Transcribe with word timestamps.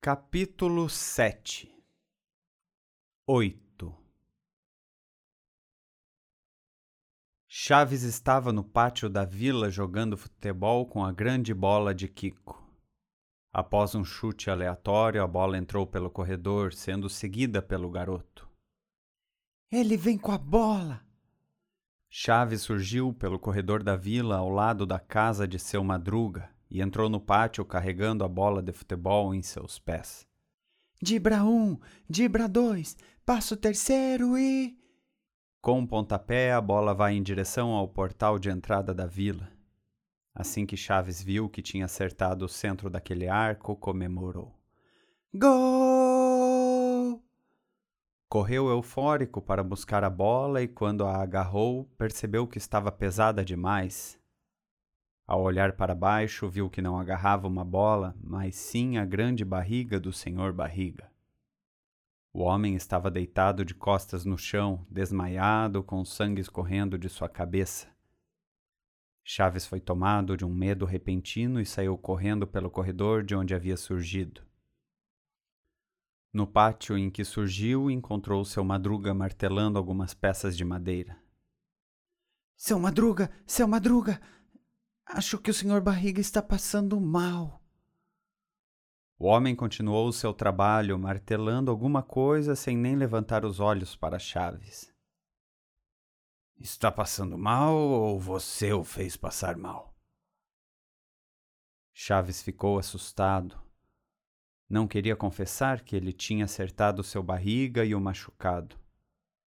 Capítulo 0.00 0.88
7 0.88 1.68
8 3.26 3.94
Chaves 7.48 8.04
estava 8.04 8.52
no 8.52 8.62
pátio 8.62 9.10
da 9.10 9.24
vila 9.24 9.68
jogando 9.68 10.16
futebol 10.16 10.86
com 10.86 11.04
a 11.04 11.10
grande 11.10 11.52
bola 11.52 11.92
de 11.92 12.06
Kiko. 12.06 12.64
Após 13.52 13.96
um 13.96 14.04
chute 14.04 14.48
aleatório, 14.48 15.20
a 15.20 15.26
bola 15.26 15.58
entrou 15.58 15.84
pelo 15.84 16.08
corredor, 16.08 16.72
sendo 16.72 17.10
seguida 17.10 17.60
pelo 17.60 17.90
garoto. 17.90 18.48
Ele 19.68 19.96
vem 19.96 20.16
com 20.16 20.30
a 20.30 20.38
bola! 20.38 21.04
Chaves 22.08 22.62
surgiu 22.62 23.12
pelo 23.12 23.36
corredor 23.36 23.82
da 23.82 23.96
vila 23.96 24.36
ao 24.36 24.48
lado 24.48 24.86
da 24.86 25.00
casa 25.00 25.46
de 25.46 25.58
seu 25.58 25.82
madruga 25.82 26.56
e 26.70 26.80
entrou 26.82 27.08
no 27.08 27.20
pátio 27.20 27.64
carregando 27.64 28.24
a 28.24 28.28
bola 28.28 28.62
de 28.62 28.72
futebol 28.72 29.34
em 29.34 29.42
seus 29.42 29.78
pés. 29.78 30.26
Dibra 31.00 31.44
um, 31.44 31.78
dibra 32.08 32.48
dois, 32.48 32.96
passa 33.24 33.54
o 33.54 33.56
terceiro 33.56 34.36
e. 34.36 34.76
Com 35.60 35.80
um 35.80 35.86
pontapé, 35.86 36.52
a 36.52 36.60
bola 36.60 36.94
vai 36.94 37.14
em 37.14 37.22
direção 37.22 37.70
ao 37.70 37.88
portal 37.88 38.38
de 38.38 38.50
entrada 38.50 38.94
da 38.94 39.06
vila. 39.06 39.50
Assim 40.34 40.66
que 40.66 40.76
Chaves 40.76 41.22
viu 41.22 41.48
que 41.48 41.62
tinha 41.62 41.84
acertado 41.84 42.44
o 42.44 42.48
centro 42.48 42.88
daquele 42.88 43.28
arco, 43.28 43.74
comemorou. 43.74 44.54
Gol! 45.34 47.22
Correu 48.28 48.68
eufórico 48.68 49.40
para 49.40 49.64
buscar 49.64 50.04
a 50.04 50.10
bola 50.10 50.62
e, 50.62 50.68
quando 50.68 51.04
a 51.04 51.16
agarrou, 51.16 51.84
percebeu 51.96 52.46
que 52.46 52.58
estava 52.58 52.92
pesada 52.92 53.44
demais 53.44 54.17
ao 55.28 55.42
olhar 55.42 55.74
para 55.74 55.94
baixo, 55.94 56.48
viu 56.48 56.70
que 56.70 56.80
não 56.80 56.98
agarrava 56.98 57.46
uma 57.46 57.62
bola, 57.62 58.16
mas 58.18 58.56
sim 58.56 58.96
a 58.96 59.04
grande 59.04 59.44
barriga 59.44 60.00
do 60.00 60.10
senhor 60.10 60.54
Barriga. 60.54 61.12
O 62.32 62.40
homem 62.40 62.74
estava 62.74 63.10
deitado 63.10 63.62
de 63.62 63.74
costas 63.74 64.24
no 64.24 64.38
chão, 64.38 64.86
desmaiado, 64.90 65.84
com 65.84 66.02
sangue 66.02 66.40
escorrendo 66.40 66.96
de 66.96 67.10
sua 67.10 67.28
cabeça. 67.28 67.88
Chaves 69.22 69.66
foi 69.66 69.80
tomado 69.80 70.34
de 70.34 70.46
um 70.46 70.54
medo 70.54 70.86
repentino 70.86 71.60
e 71.60 71.66
saiu 71.66 71.98
correndo 71.98 72.46
pelo 72.46 72.70
corredor 72.70 73.22
de 73.22 73.34
onde 73.36 73.54
havia 73.54 73.76
surgido. 73.76 74.40
No 76.32 76.46
pátio 76.46 76.96
em 76.96 77.10
que 77.10 77.22
surgiu, 77.22 77.90
encontrou 77.90 78.42
seu 78.46 78.64
madruga 78.64 79.12
martelando 79.12 79.76
algumas 79.76 80.14
peças 80.14 80.56
de 80.56 80.64
madeira. 80.64 81.18
Seu 82.56 82.78
madruga, 82.80 83.30
seu 83.46 83.68
madruga, 83.68 84.20
Acho 85.10 85.38
que 85.38 85.50
o 85.50 85.54
senhor 85.54 85.80
Barriga 85.80 86.20
está 86.20 86.42
passando 86.42 87.00
mal. 87.00 87.62
O 89.18 89.26
homem 89.26 89.56
continuou 89.56 90.06
o 90.06 90.12
seu 90.12 90.34
trabalho, 90.34 90.98
martelando 90.98 91.70
alguma 91.70 92.02
coisa 92.02 92.54
sem 92.54 92.76
nem 92.76 92.94
levantar 92.94 93.42
os 93.42 93.58
olhos 93.58 93.96
para 93.96 94.18
Chaves. 94.18 94.94
Está 96.58 96.92
passando 96.92 97.38
mal 97.38 97.74
ou 97.74 98.20
você 98.20 98.72
o 98.72 98.84
fez 98.84 99.16
passar 99.16 99.56
mal? 99.56 99.96
Chaves 101.90 102.42
ficou 102.42 102.78
assustado. 102.78 103.58
Não 104.68 104.86
queria 104.86 105.16
confessar 105.16 105.80
que 105.80 105.96
ele 105.96 106.12
tinha 106.12 106.44
acertado 106.44 107.02
seu 107.02 107.22
barriga 107.22 107.82
e 107.82 107.94
o 107.94 108.00
machucado, 108.00 108.78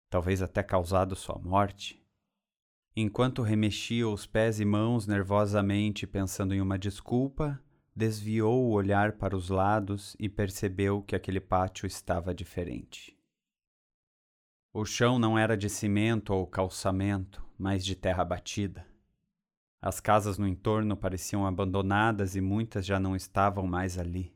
talvez 0.09 0.41
até 0.41 0.63
causado 0.63 1.15
sua 1.15 1.37
morte. 1.37 2.02
Enquanto 2.95 3.41
remexia 3.41 4.07
os 4.07 4.27
pés 4.27 4.59
e 4.59 4.65
mãos 4.65 5.07
nervosamente 5.07 6.05
pensando 6.05 6.53
em 6.53 6.61
uma 6.61 6.77
desculpa, 6.77 7.59
desviou 7.95 8.65
o 8.65 8.71
olhar 8.71 9.13
para 9.13 9.35
os 9.35 9.49
lados 9.49 10.15
e 10.19 10.29
percebeu 10.29 11.01
que 11.01 11.15
aquele 11.15 11.39
pátio 11.39 11.87
estava 11.87 12.35
diferente. 12.35 13.17
O 14.71 14.85
chão 14.85 15.17
não 15.17 15.35
era 15.35 15.57
de 15.57 15.71
cimento 15.71 16.35
ou 16.35 16.45
calçamento, 16.45 17.43
mas 17.57 17.83
de 17.83 17.95
terra 17.95 18.23
batida. 18.23 18.85
As 19.81 19.99
casas 19.99 20.37
no 20.37 20.47
entorno 20.47 20.95
pareciam 20.95 21.47
abandonadas 21.47 22.35
e 22.35 22.41
muitas 22.41 22.85
já 22.85 22.99
não 22.99 23.15
estavam 23.15 23.65
mais 23.65 23.97
ali. 23.97 24.31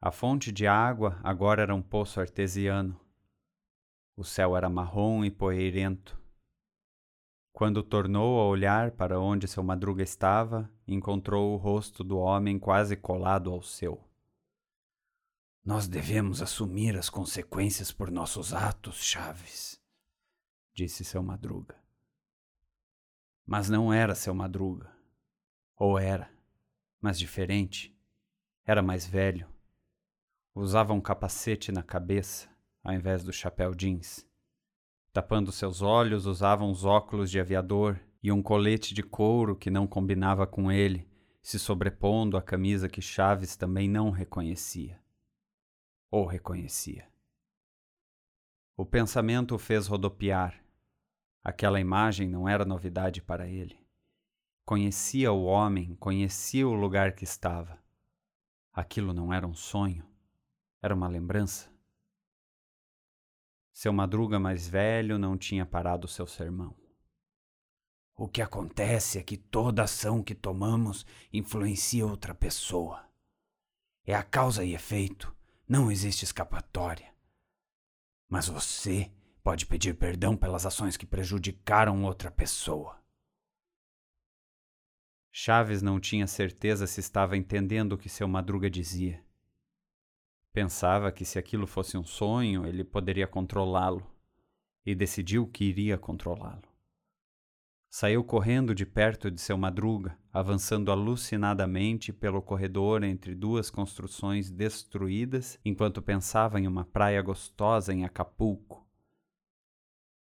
A 0.00 0.12
fonte 0.12 0.52
de 0.52 0.64
água 0.64 1.18
agora 1.24 1.62
era 1.62 1.74
um 1.74 1.82
poço 1.82 2.20
artesiano. 2.20 3.00
O 4.16 4.22
céu 4.22 4.56
era 4.56 4.70
marrom 4.70 5.24
e 5.24 5.30
poeirento 5.30 6.16
quando 7.56 7.82
tornou 7.82 8.38
a 8.38 8.44
olhar 8.44 8.90
para 8.90 9.18
onde 9.18 9.48
seu 9.48 9.62
madruga 9.62 10.02
estava, 10.02 10.70
encontrou 10.86 11.54
o 11.54 11.56
rosto 11.56 12.04
do 12.04 12.18
homem 12.18 12.58
quase 12.58 12.94
colado 12.94 13.50
ao 13.50 13.62
seu. 13.62 14.04
Nós 15.64 15.88
devemos 15.88 16.42
assumir 16.42 16.98
as 16.98 17.08
consequências 17.08 17.90
por 17.90 18.10
nossos 18.10 18.52
atos, 18.52 19.02
Chaves, 19.02 19.80
disse 20.74 21.02
seu 21.02 21.22
madruga. 21.22 21.74
Mas 23.46 23.70
não 23.70 23.90
era 23.90 24.14
seu 24.14 24.34
madruga. 24.34 24.94
Ou 25.78 25.98
era, 25.98 26.30
mas 27.00 27.18
diferente. 27.18 27.98
Era 28.66 28.82
mais 28.82 29.06
velho. 29.06 29.48
Usava 30.54 30.92
um 30.92 31.00
capacete 31.00 31.72
na 31.72 31.82
cabeça, 31.82 32.50
ao 32.84 32.92
invés 32.92 33.24
do 33.24 33.32
chapéu 33.32 33.74
jeans. 33.74 34.25
Tapando 35.16 35.50
seus 35.50 35.80
olhos, 35.80 36.26
usava 36.26 36.62
uns 36.62 36.84
óculos 36.84 37.30
de 37.30 37.40
aviador 37.40 37.98
e 38.22 38.30
um 38.30 38.42
colete 38.42 38.92
de 38.92 39.02
couro 39.02 39.56
que 39.56 39.70
não 39.70 39.86
combinava 39.86 40.46
com 40.46 40.70
ele, 40.70 41.08
se 41.40 41.58
sobrepondo 41.58 42.36
à 42.36 42.42
camisa 42.42 42.86
que 42.86 43.00
Chaves 43.00 43.56
também 43.56 43.88
não 43.88 44.10
reconhecia. 44.10 45.00
Ou 46.10 46.26
reconhecia. 46.26 47.08
O 48.76 48.84
pensamento 48.84 49.54
o 49.54 49.58
fez 49.58 49.86
rodopiar. 49.86 50.62
Aquela 51.42 51.80
imagem 51.80 52.28
não 52.28 52.46
era 52.46 52.66
novidade 52.66 53.22
para 53.22 53.48
ele. 53.48 53.80
Conhecia 54.66 55.32
o 55.32 55.44
homem, 55.44 55.94
conhecia 55.94 56.68
o 56.68 56.74
lugar 56.74 57.14
que 57.14 57.24
estava. 57.24 57.78
Aquilo 58.70 59.14
não 59.14 59.32
era 59.32 59.46
um 59.46 59.54
sonho, 59.54 60.04
era 60.82 60.94
uma 60.94 61.08
lembrança. 61.08 61.74
Seu 63.76 63.92
madruga 63.92 64.40
mais 64.40 64.66
velho 64.66 65.18
não 65.18 65.36
tinha 65.36 65.66
parado 65.66 66.08
seu 66.08 66.26
sermão. 66.26 66.74
O 68.16 68.26
que 68.26 68.40
acontece 68.40 69.18
é 69.18 69.22
que 69.22 69.36
toda 69.36 69.82
ação 69.82 70.22
que 70.22 70.34
tomamos 70.34 71.04
influencia 71.30 72.06
outra 72.06 72.34
pessoa. 72.34 73.06
É 74.06 74.14
a 74.14 74.22
causa 74.22 74.64
e 74.64 74.74
efeito, 74.74 75.36
não 75.68 75.90
existe 75.92 76.24
escapatória. 76.24 77.12
Mas 78.30 78.48
você 78.48 79.12
pode 79.42 79.66
pedir 79.66 79.94
perdão 79.94 80.34
pelas 80.38 80.64
ações 80.64 80.96
que 80.96 81.04
prejudicaram 81.04 82.02
outra 82.02 82.30
pessoa. 82.30 82.98
Chaves 85.30 85.82
não 85.82 86.00
tinha 86.00 86.26
certeza 86.26 86.86
se 86.86 87.00
estava 87.00 87.36
entendendo 87.36 87.92
o 87.92 87.98
que 87.98 88.08
seu 88.08 88.26
madruga 88.26 88.70
dizia. 88.70 89.22
Pensava 90.56 91.12
que 91.12 91.22
se 91.22 91.38
aquilo 91.38 91.66
fosse 91.66 91.98
um 91.98 92.02
sonho, 92.02 92.66
ele 92.66 92.82
poderia 92.82 93.26
controlá-lo, 93.26 94.10
e 94.86 94.94
decidiu 94.94 95.46
que 95.46 95.64
iria 95.64 95.98
controlá-lo. 95.98 96.62
Saiu 97.90 98.24
correndo 98.24 98.74
de 98.74 98.86
perto 98.86 99.30
de 99.30 99.38
seu 99.38 99.58
madruga, 99.58 100.18
avançando 100.32 100.90
alucinadamente 100.90 102.10
pelo 102.10 102.40
corredor 102.40 103.04
entre 103.04 103.34
duas 103.34 103.68
construções 103.68 104.50
destruídas, 104.50 105.60
enquanto 105.62 106.00
pensava 106.00 106.58
em 106.58 106.66
uma 106.66 106.86
praia 106.86 107.20
gostosa 107.20 107.92
em 107.92 108.06
Acapulco. 108.06 108.88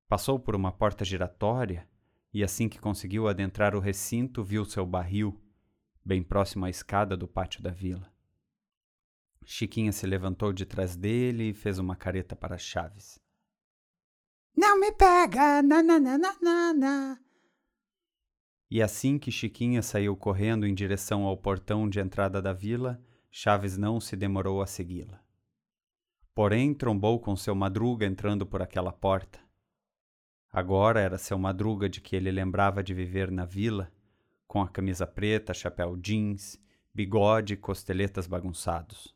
Passou 0.08 0.40
por 0.40 0.56
uma 0.56 0.72
porta 0.72 1.04
giratória 1.04 1.88
e, 2.32 2.42
assim 2.42 2.68
que 2.68 2.80
conseguiu 2.80 3.28
adentrar 3.28 3.76
o 3.76 3.78
recinto, 3.78 4.42
viu 4.42 4.64
seu 4.64 4.84
barril, 4.84 5.40
bem 6.04 6.24
próximo 6.24 6.64
à 6.64 6.70
escada 6.70 7.16
do 7.16 7.28
pátio 7.28 7.62
da 7.62 7.70
vila. 7.70 8.12
Chiquinha 9.44 9.92
se 9.92 10.06
levantou 10.06 10.52
de 10.52 10.64
trás 10.64 10.96
dele 10.96 11.50
e 11.50 11.54
fez 11.54 11.78
uma 11.78 11.94
careta 11.94 12.34
para 12.34 12.56
Chaves. 12.56 13.18
Não 14.56 14.78
me 14.78 14.92
pega! 14.92 15.62
Nananana. 15.62 17.20
E 18.70 18.82
assim 18.82 19.18
que 19.18 19.30
Chiquinha 19.30 19.82
saiu 19.82 20.16
correndo 20.16 20.66
em 20.66 20.74
direção 20.74 21.24
ao 21.24 21.36
portão 21.36 21.88
de 21.88 22.00
entrada 22.00 22.40
da 22.40 22.52
vila, 22.52 23.00
Chaves 23.30 23.76
não 23.76 24.00
se 24.00 24.16
demorou 24.16 24.62
a 24.62 24.66
segui-la. 24.66 25.22
Porém, 26.34 26.74
trombou 26.74 27.20
com 27.20 27.36
seu 27.36 27.54
madruga 27.54 28.06
entrando 28.06 28.44
por 28.44 28.62
aquela 28.62 28.92
porta. 28.92 29.38
Agora 30.50 31.00
era 31.00 31.18
seu 31.18 31.38
madruga 31.38 31.88
de 31.88 32.00
que 32.00 32.16
ele 32.16 32.30
lembrava 32.30 32.82
de 32.82 32.94
viver 32.94 33.30
na 33.30 33.44
vila, 33.44 33.92
com 34.46 34.60
a 34.60 34.68
camisa 34.68 35.06
preta, 35.06 35.52
chapéu 35.52 35.96
jeans, 35.96 36.60
bigode 36.92 37.54
e 37.54 37.56
costeletas 37.56 38.26
bagunçados. 38.26 39.13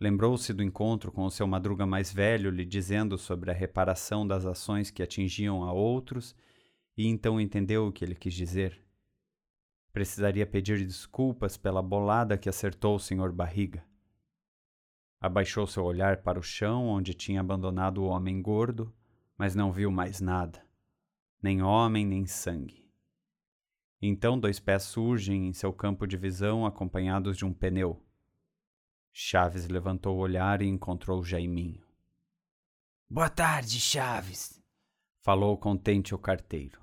Lembrou-se 0.00 0.52
do 0.52 0.62
encontro 0.62 1.10
com 1.10 1.24
o 1.24 1.30
seu 1.30 1.46
madruga 1.46 1.84
mais 1.84 2.12
velho, 2.12 2.50
lhe 2.50 2.64
dizendo 2.64 3.18
sobre 3.18 3.50
a 3.50 3.54
reparação 3.54 4.26
das 4.26 4.46
ações 4.46 4.90
que 4.90 5.02
atingiam 5.02 5.64
a 5.64 5.72
outros, 5.72 6.36
e 6.96 7.06
então 7.06 7.40
entendeu 7.40 7.86
o 7.86 7.92
que 7.92 8.04
ele 8.04 8.14
quis 8.14 8.34
dizer. 8.34 8.80
Precisaria 9.92 10.46
pedir 10.46 10.84
desculpas 10.86 11.56
pela 11.56 11.82
bolada 11.82 12.38
que 12.38 12.48
acertou 12.48 12.94
o 12.94 13.00
senhor 13.00 13.32
Barriga. 13.32 13.84
Abaixou 15.20 15.66
seu 15.66 15.84
olhar 15.84 16.18
para 16.22 16.38
o 16.38 16.42
chão 16.42 16.86
onde 16.86 17.12
tinha 17.12 17.40
abandonado 17.40 17.98
o 17.98 18.06
homem 18.06 18.40
gordo, 18.40 18.94
mas 19.36 19.56
não 19.56 19.72
viu 19.72 19.90
mais 19.90 20.20
nada, 20.20 20.64
nem 21.42 21.60
homem 21.60 22.06
nem 22.06 22.24
sangue. 22.24 22.88
Então 24.00 24.38
dois 24.38 24.60
pés 24.60 24.84
surgem 24.84 25.48
em 25.48 25.52
seu 25.52 25.72
campo 25.72 26.06
de 26.06 26.16
visão 26.16 26.64
acompanhados 26.64 27.36
de 27.36 27.44
um 27.44 27.52
pneu. 27.52 28.00
Chaves 29.20 29.66
levantou 29.66 30.16
o 30.16 30.20
olhar 30.20 30.62
e 30.62 30.66
encontrou 30.68 31.24
Jaiminho. 31.24 31.84
Boa 33.10 33.28
tarde, 33.28 33.80
Chaves, 33.80 34.62
falou 35.22 35.58
contente 35.58 36.14
o 36.14 36.18
carteiro. 36.18 36.80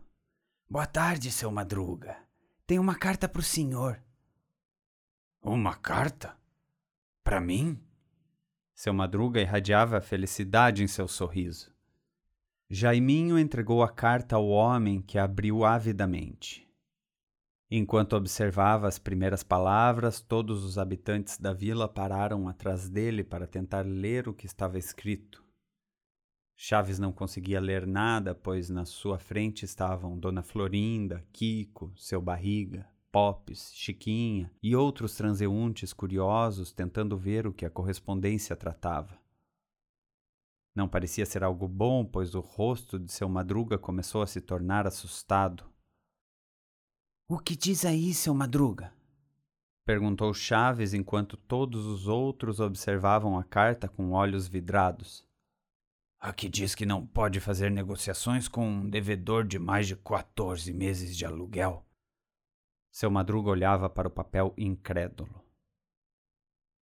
Boa 0.70 0.86
tarde, 0.86 1.32
seu 1.32 1.50
Madruga. 1.50 2.18
Tem 2.68 2.78
uma 2.78 2.94
carta 2.94 3.30
para 3.30 3.40
o 3.40 3.44
senhor. 3.44 4.04
Uma 5.42 5.76
carta? 5.76 6.38
Para 7.24 7.40
mim? 7.40 7.82
Seu 8.74 8.94
Madruga 8.94 9.40
irradiava 9.40 10.02
felicidade 10.02 10.84
em 10.84 10.88
seu 10.88 11.08
sorriso. 11.08 11.74
Jaiminho 12.70 13.40
entregou 13.40 13.82
a 13.82 13.88
carta 13.88 14.36
ao 14.36 14.50
homem 14.50 15.02
que 15.02 15.18
abriu 15.18 15.64
avidamente. 15.64 16.65
Enquanto 17.78 18.14
observava 18.14 18.88
as 18.88 18.98
primeiras 18.98 19.44
palavras, 19.44 20.22
todos 20.22 20.64
os 20.64 20.78
habitantes 20.78 21.38
da 21.38 21.52
vila 21.52 21.90
pararam 21.90 22.48
atrás 22.48 22.88
dele 22.88 23.22
para 23.22 23.46
tentar 23.46 23.86
ler 23.86 24.30
o 24.30 24.34
que 24.34 24.46
estava 24.46 24.78
escrito. 24.78 25.44
Chaves 26.56 27.00
não 27.00 27.12
conseguia 27.12 27.60
ler 27.60 27.86
nada, 27.86 28.34
pois 28.34 28.70
na 28.70 28.86
sua 28.86 29.20
frente 29.20 29.66
estavam 29.66 30.18
Dona 30.18 30.42
Florinda, 30.42 31.28
Kiko, 31.34 31.92
seu 31.98 32.22
barriga, 32.22 32.88
Popes, 33.12 33.74
Chiquinha 33.74 34.50
e 34.64 34.74
outros 34.74 35.18
transeuntes 35.18 35.92
curiosos 35.92 36.72
tentando 36.72 37.18
ver 37.18 37.46
o 37.46 37.52
que 37.52 37.66
a 37.66 37.70
correspondência 37.70 38.56
tratava. 38.56 39.20
Não 40.74 40.88
parecia 40.88 41.26
ser 41.26 41.44
algo 41.44 41.68
bom, 41.68 42.06
pois 42.06 42.36
o 42.36 42.40
rosto 42.40 42.98
de 42.98 43.12
seu 43.12 43.28
madruga 43.28 43.78
começou 43.78 44.22
a 44.22 44.28
se 44.28 44.40
tornar 44.40 44.88
assustado. 44.88 45.75
O 47.28 47.40
que 47.40 47.56
diz 47.56 47.84
aí, 47.86 48.14
seu 48.14 48.36
madruga? 48.36 48.94
perguntou 49.84 50.32
Chaves 50.32 50.94
enquanto 50.94 51.36
todos 51.36 51.88
os 51.88 52.08
outros 52.08 52.60
observavam 52.60 53.36
a 53.36 53.44
carta 53.44 53.88
com 53.88 54.12
olhos 54.12 54.48
vidrados. 54.48 55.28
Aqui 56.20 56.48
diz 56.48 56.76
que 56.76 56.86
não 56.86 57.06
pode 57.06 57.40
fazer 57.40 57.72
negociações 57.72 58.48
com 58.48 58.68
um 58.68 58.88
devedor 58.88 59.44
de 59.44 59.58
mais 59.58 59.88
de 59.88 59.96
14 59.96 60.72
meses 60.72 61.18
de 61.18 61.26
aluguel. 61.26 61.84
Seu 62.92 63.10
Madruga 63.10 63.50
olhava 63.50 63.90
para 63.90 64.08
o 64.08 64.12
papel 64.12 64.54
incrédulo. 64.56 65.44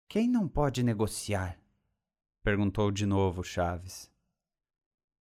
Quem 0.09 0.27
não 0.27 0.49
pode 0.49 0.83
negociar? 0.83 1.57
perguntou 2.43 2.91
de 2.91 3.05
novo 3.05 3.45
Chaves. 3.45 4.11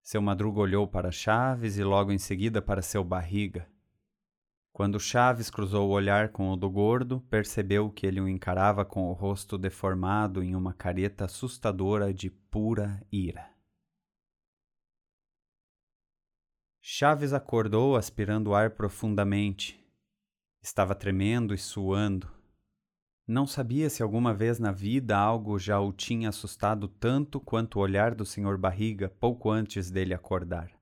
Seu 0.03 0.23
Madruga 0.23 0.61
olhou 0.61 0.89
para 0.89 1.13
Chaves 1.13 1.77
e 1.77 1.85
logo 1.85 2.11
em 2.11 2.19
seguida 2.19 2.63
para 2.63 2.81
seu 2.81 3.05
barriga. 3.05 3.71
Quando 4.73 5.01
Chaves 5.01 5.51
cruzou 5.51 5.89
o 5.89 5.93
olhar 5.93 6.31
com 6.31 6.51
o 6.51 6.57
do 6.57 6.71
gordo, 6.71 7.21
percebeu 7.29 7.91
que 7.91 8.07
ele 8.07 8.21
o 8.21 8.29
encarava 8.29 8.85
com 8.85 9.11
o 9.11 9.13
rosto 9.13 9.59
deformado 9.59 10.43
em 10.43 10.55
uma 10.55 10.73
careta 10.73 11.25
assustadora 11.25 12.15
de 12.15 12.31
pura 12.31 13.05
ira. 13.11 13.51
Chaves 16.81 17.33
acordou 17.33 17.95
aspirando 17.95 18.55
ar 18.55 18.71
profundamente. 18.71 19.79
Estava 20.63 20.95
tremendo 20.95 21.53
e 21.53 21.59
suando. 21.59 22.31
Não 23.27 23.47
sabia 23.47 23.91
se 23.91 24.03
alguma 24.03 24.33
vez 24.33 24.59
na 24.59 24.73
vida 24.73 25.17
algo 25.17 25.59
já 25.59 25.79
o 25.79 25.93
tinha 25.93 26.31
assustado 26.31 26.89
tanto 26.89 27.39
quanto 27.39 27.77
o 27.77 27.83
olhar 27.83 28.15
do 28.15 28.25
Sr. 28.25 28.57
Barriga 28.57 29.09
pouco 29.09 29.51
antes 29.51 29.91
dele 29.91 30.15
acordar. 30.15 30.80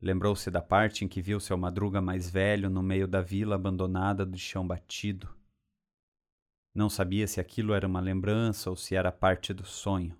Lembrou-se 0.00 0.48
da 0.50 0.62
parte 0.62 1.04
em 1.04 1.08
que 1.08 1.20
viu 1.20 1.40
seu 1.40 1.58
madruga 1.58 2.00
mais 2.00 2.30
velho 2.30 2.70
no 2.70 2.82
meio 2.82 3.08
da 3.08 3.20
vila 3.20 3.56
abandonada 3.56 4.24
de 4.24 4.38
chão 4.38 4.66
batido. 4.66 5.34
Não 6.72 6.88
sabia 6.88 7.26
se 7.26 7.40
aquilo 7.40 7.74
era 7.74 7.86
uma 7.86 8.00
lembrança 8.00 8.70
ou 8.70 8.76
se 8.76 8.94
era 8.94 9.10
parte 9.10 9.52
do 9.52 9.66
sonho. 9.66 10.16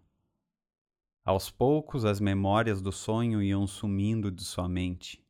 Aos 1.24 1.50
poucos, 1.50 2.04
as 2.04 2.18
memórias 2.18 2.82
do 2.82 2.90
sonho 2.90 3.40
iam 3.40 3.66
sumindo 3.66 4.32
de 4.32 4.42
sua 4.42 4.68
mente. 4.68 5.24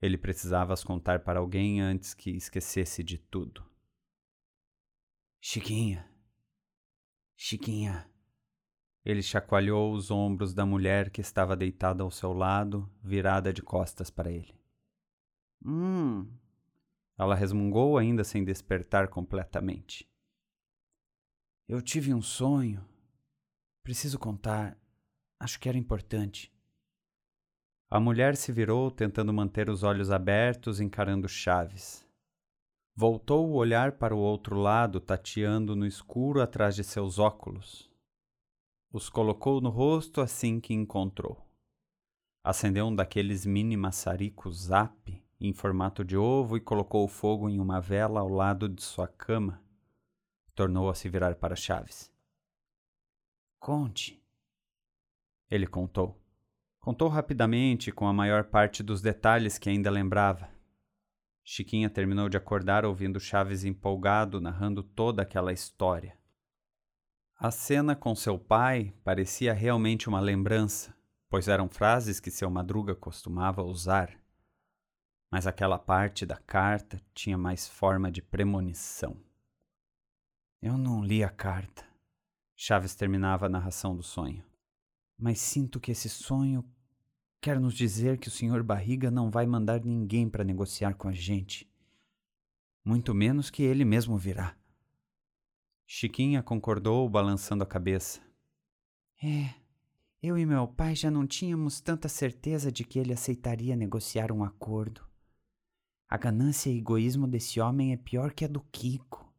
Ele 0.00 0.18
precisava 0.18 0.72
as 0.72 0.82
contar 0.82 1.20
para 1.20 1.38
alguém 1.38 1.80
antes 1.80 2.14
que 2.14 2.30
esquecesse 2.30 3.04
de 3.04 3.18
tudo. 3.18 3.64
Chiquinha. 5.40 6.10
Chiquinha. 7.36 8.10
Ele 9.08 9.22
chacoalhou 9.22 9.92
os 9.92 10.10
ombros 10.10 10.54
da 10.54 10.64
mulher 10.64 11.10
que 11.10 11.20
estava 11.20 11.56
deitada 11.56 12.04
ao 12.04 12.10
seu 12.10 12.32
lado, 12.32 12.88
virada 13.02 13.52
de 13.52 13.62
costas 13.62 14.10
para 14.10 14.30
ele. 14.30 14.54
Hum. 15.64 16.30
Ela 17.18 17.34
resmungou 17.34 17.98
ainda 17.98 18.22
sem 18.22 18.44
despertar 18.44 19.08
completamente. 19.08 20.08
Eu 21.66 21.82
tive 21.82 22.14
um 22.14 22.22
sonho 22.22 22.86
Preciso 23.88 24.18
contar. 24.18 24.76
Acho 25.40 25.58
que 25.58 25.66
era 25.66 25.78
importante. 25.78 26.52
A 27.90 27.98
mulher 27.98 28.36
se 28.36 28.52
virou, 28.52 28.90
tentando 28.90 29.32
manter 29.32 29.70
os 29.70 29.82
olhos 29.82 30.10
abertos, 30.10 30.78
encarando 30.78 31.26
Chaves. 31.26 32.06
Voltou 32.94 33.48
o 33.48 33.54
olhar 33.54 33.92
para 33.92 34.14
o 34.14 34.18
outro 34.18 34.56
lado, 34.56 35.00
tateando 35.00 35.74
no 35.74 35.86
escuro 35.86 36.42
atrás 36.42 36.76
de 36.76 36.84
seus 36.84 37.18
óculos. 37.18 37.87
Os 38.90 39.10
colocou 39.10 39.60
no 39.60 39.68
rosto 39.68 40.20
assim 40.20 40.60
que 40.60 40.72
encontrou. 40.72 41.46
Acendeu 42.42 42.86
um 42.86 42.94
daqueles 42.94 43.44
mini 43.44 43.76
maçaricos 43.76 44.64
zap 44.64 45.22
em 45.40 45.52
formato 45.52 46.04
de 46.04 46.16
ovo 46.16 46.56
e 46.56 46.60
colocou 46.60 47.04
o 47.04 47.08
fogo 47.08 47.48
em 47.48 47.60
uma 47.60 47.80
vela 47.80 48.20
ao 48.20 48.28
lado 48.28 48.68
de 48.68 48.82
sua 48.82 49.06
cama. 49.06 49.62
Tornou 50.54 50.88
a 50.88 50.94
se 50.94 51.08
virar 51.08 51.34
para 51.36 51.54
Chaves. 51.54 52.10
Conte. 53.60 54.20
Ele 55.50 55.66
contou. 55.66 56.20
Contou 56.80 57.08
rapidamente, 57.08 57.92
com 57.92 58.06
a 58.06 58.12
maior 58.12 58.44
parte 58.44 58.82
dos 58.82 59.02
detalhes 59.02 59.58
que 59.58 59.68
ainda 59.68 59.90
lembrava. 59.90 60.48
Chiquinha 61.44 61.90
terminou 61.90 62.28
de 62.28 62.36
acordar 62.36 62.84
ouvindo 62.84 63.20
Chaves 63.20 63.64
empolgado 63.64 64.40
narrando 64.40 64.82
toda 64.82 65.22
aquela 65.22 65.52
história. 65.52 66.17
A 67.40 67.52
cena 67.52 67.94
com 67.94 68.16
seu 68.16 68.36
pai 68.36 68.92
parecia 69.04 69.52
realmente 69.52 70.08
uma 70.08 70.18
lembrança, 70.18 70.92
pois 71.30 71.46
eram 71.46 71.68
frases 71.68 72.18
que 72.18 72.32
seu 72.32 72.50
madruga 72.50 72.96
costumava 72.96 73.62
usar. 73.62 74.20
Mas 75.30 75.46
aquela 75.46 75.78
parte 75.78 76.26
da 76.26 76.36
carta 76.36 77.00
tinha 77.14 77.38
mais 77.38 77.68
forma 77.68 78.10
de 78.10 78.20
premonição. 78.20 79.16
Eu 80.60 80.76
não 80.76 81.00
li 81.00 81.22
a 81.22 81.30
carta. 81.30 81.86
Chaves 82.56 82.96
terminava 82.96 83.46
a 83.46 83.48
narração 83.48 83.94
do 83.94 84.02
sonho. 84.02 84.44
Mas 85.16 85.38
sinto 85.38 85.78
que 85.78 85.92
esse 85.92 86.08
sonho 86.08 86.68
quer 87.40 87.60
nos 87.60 87.74
dizer 87.74 88.18
que 88.18 88.26
o 88.26 88.32
Sr. 88.32 88.64
Barriga 88.64 89.12
não 89.12 89.30
vai 89.30 89.46
mandar 89.46 89.84
ninguém 89.84 90.28
para 90.28 90.42
negociar 90.42 90.94
com 90.94 91.06
a 91.06 91.12
gente. 91.12 91.72
Muito 92.84 93.14
menos 93.14 93.48
que 93.48 93.62
ele 93.62 93.84
mesmo 93.84 94.18
virá. 94.18 94.56
Chiquinha 95.90 96.42
concordou, 96.42 97.08
balançando 97.08 97.64
a 97.64 97.66
cabeça. 97.66 98.20
É, 99.24 99.54
eu 100.22 100.36
e 100.36 100.44
meu 100.44 100.68
pai 100.68 100.94
já 100.94 101.10
não 101.10 101.26
tínhamos 101.26 101.80
tanta 101.80 102.10
certeza 102.10 102.70
de 102.70 102.84
que 102.84 102.98
ele 102.98 103.14
aceitaria 103.14 103.74
negociar 103.74 104.30
um 104.30 104.44
acordo. 104.44 105.00
A 106.06 106.18
ganância 106.18 106.68
e 106.68 106.76
egoísmo 106.76 107.26
desse 107.26 107.58
homem 107.58 107.94
é 107.94 107.96
pior 107.96 108.34
que 108.34 108.44
a 108.44 108.48
do 108.48 108.60
Kiko. 108.70 109.32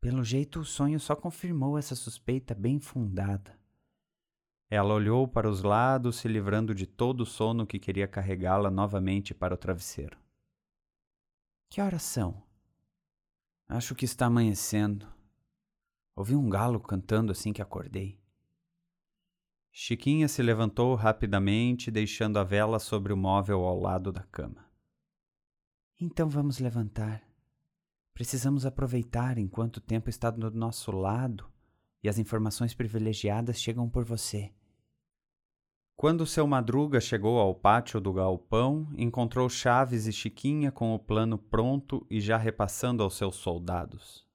Pelo 0.00 0.24
jeito, 0.24 0.60
o 0.60 0.64
sonho 0.64 0.98
só 0.98 1.14
confirmou 1.14 1.76
essa 1.76 1.94
suspeita 1.94 2.54
bem 2.54 2.80
fundada. 2.80 3.54
Ela 4.70 4.94
olhou 4.94 5.28
para 5.28 5.48
os 5.48 5.62
lados, 5.62 6.16
se 6.16 6.26
livrando 6.26 6.74
de 6.74 6.86
todo 6.86 7.20
o 7.20 7.26
sono 7.26 7.66
que 7.66 7.78
queria 7.78 8.08
carregá-la 8.08 8.70
novamente 8.70 9.34
para 9.34 9.54
o 9.54 9.58
travesseiro. 9.58 10.16
Que 11.68 11.82
horas 11.82 12.02
são? 12.02 12.42
Acho 13.68 13.94
que 13.94 14.06
está 14.06 14.24
amanhecendo. 14.24 15.17
Ouvi 16.18 16.34
um 16.34 16.50
galo 16.50 16.80
cantando 16.80 17.30
assim 17.30 17.52
que 17.52 17.62
acordei. 17.62 18.20
Chiquinha 19.70 20.26
se 20.26 20.42
levantou 20.42 20.96
rapidamente, 20.96 21.92
deixando 21.92 22.40
a 22.40 22.42
vela 22.42 22.80
sobre 22.80 23.12
o 23.12 23.16
móvel 23.16 23.60
ao 23.60 23.78
lado 23.78 24.10
da 24.10 24.24
cama. 24.24 24.68
Então 26.00 26.28
vamos 26.28 26.58
levantar. 26.58 27.22
Precisamos 28.12 28.66
aproveitar 28.66 29.38
enquanto 29.38 29.76
o 29.76 29.80
tempo 29.80 30.10
está 30.10 30.28
do 30.28 30.50
nosso 30.50 30.90
lado 30.90 31.48
e 32.02 32.08
as 32.08 32.18
informações 32.18 32.74
privilegiadas 32.74 33.60
chegam 33.60 33.88
por 33.88 34.04
você. 34.04 34.52
Quando 35.94 36.26
seu 36.26 36.48
madruga 36.48 37.00
chegou 37.00 37.38
ao 37.38 37.54
pátio 37.54 38.00
do 38.00 38.12
galpão, 38.12 38.92
encontrou 38.96 39.48
Chaves 39.48 40.08
e 40.08 40.12
Chiquinha 40.12 40.72
com 40.72 40.92
o 40.92 40.98
plano 40.98 41.38
pronto 41.38 42.04
e 42.10 42.20
já 42.20 42.36
repassando 42.36 43.04
aos 43.04 43.16
seus 43.16 43.36
soldados. 43.36 44.27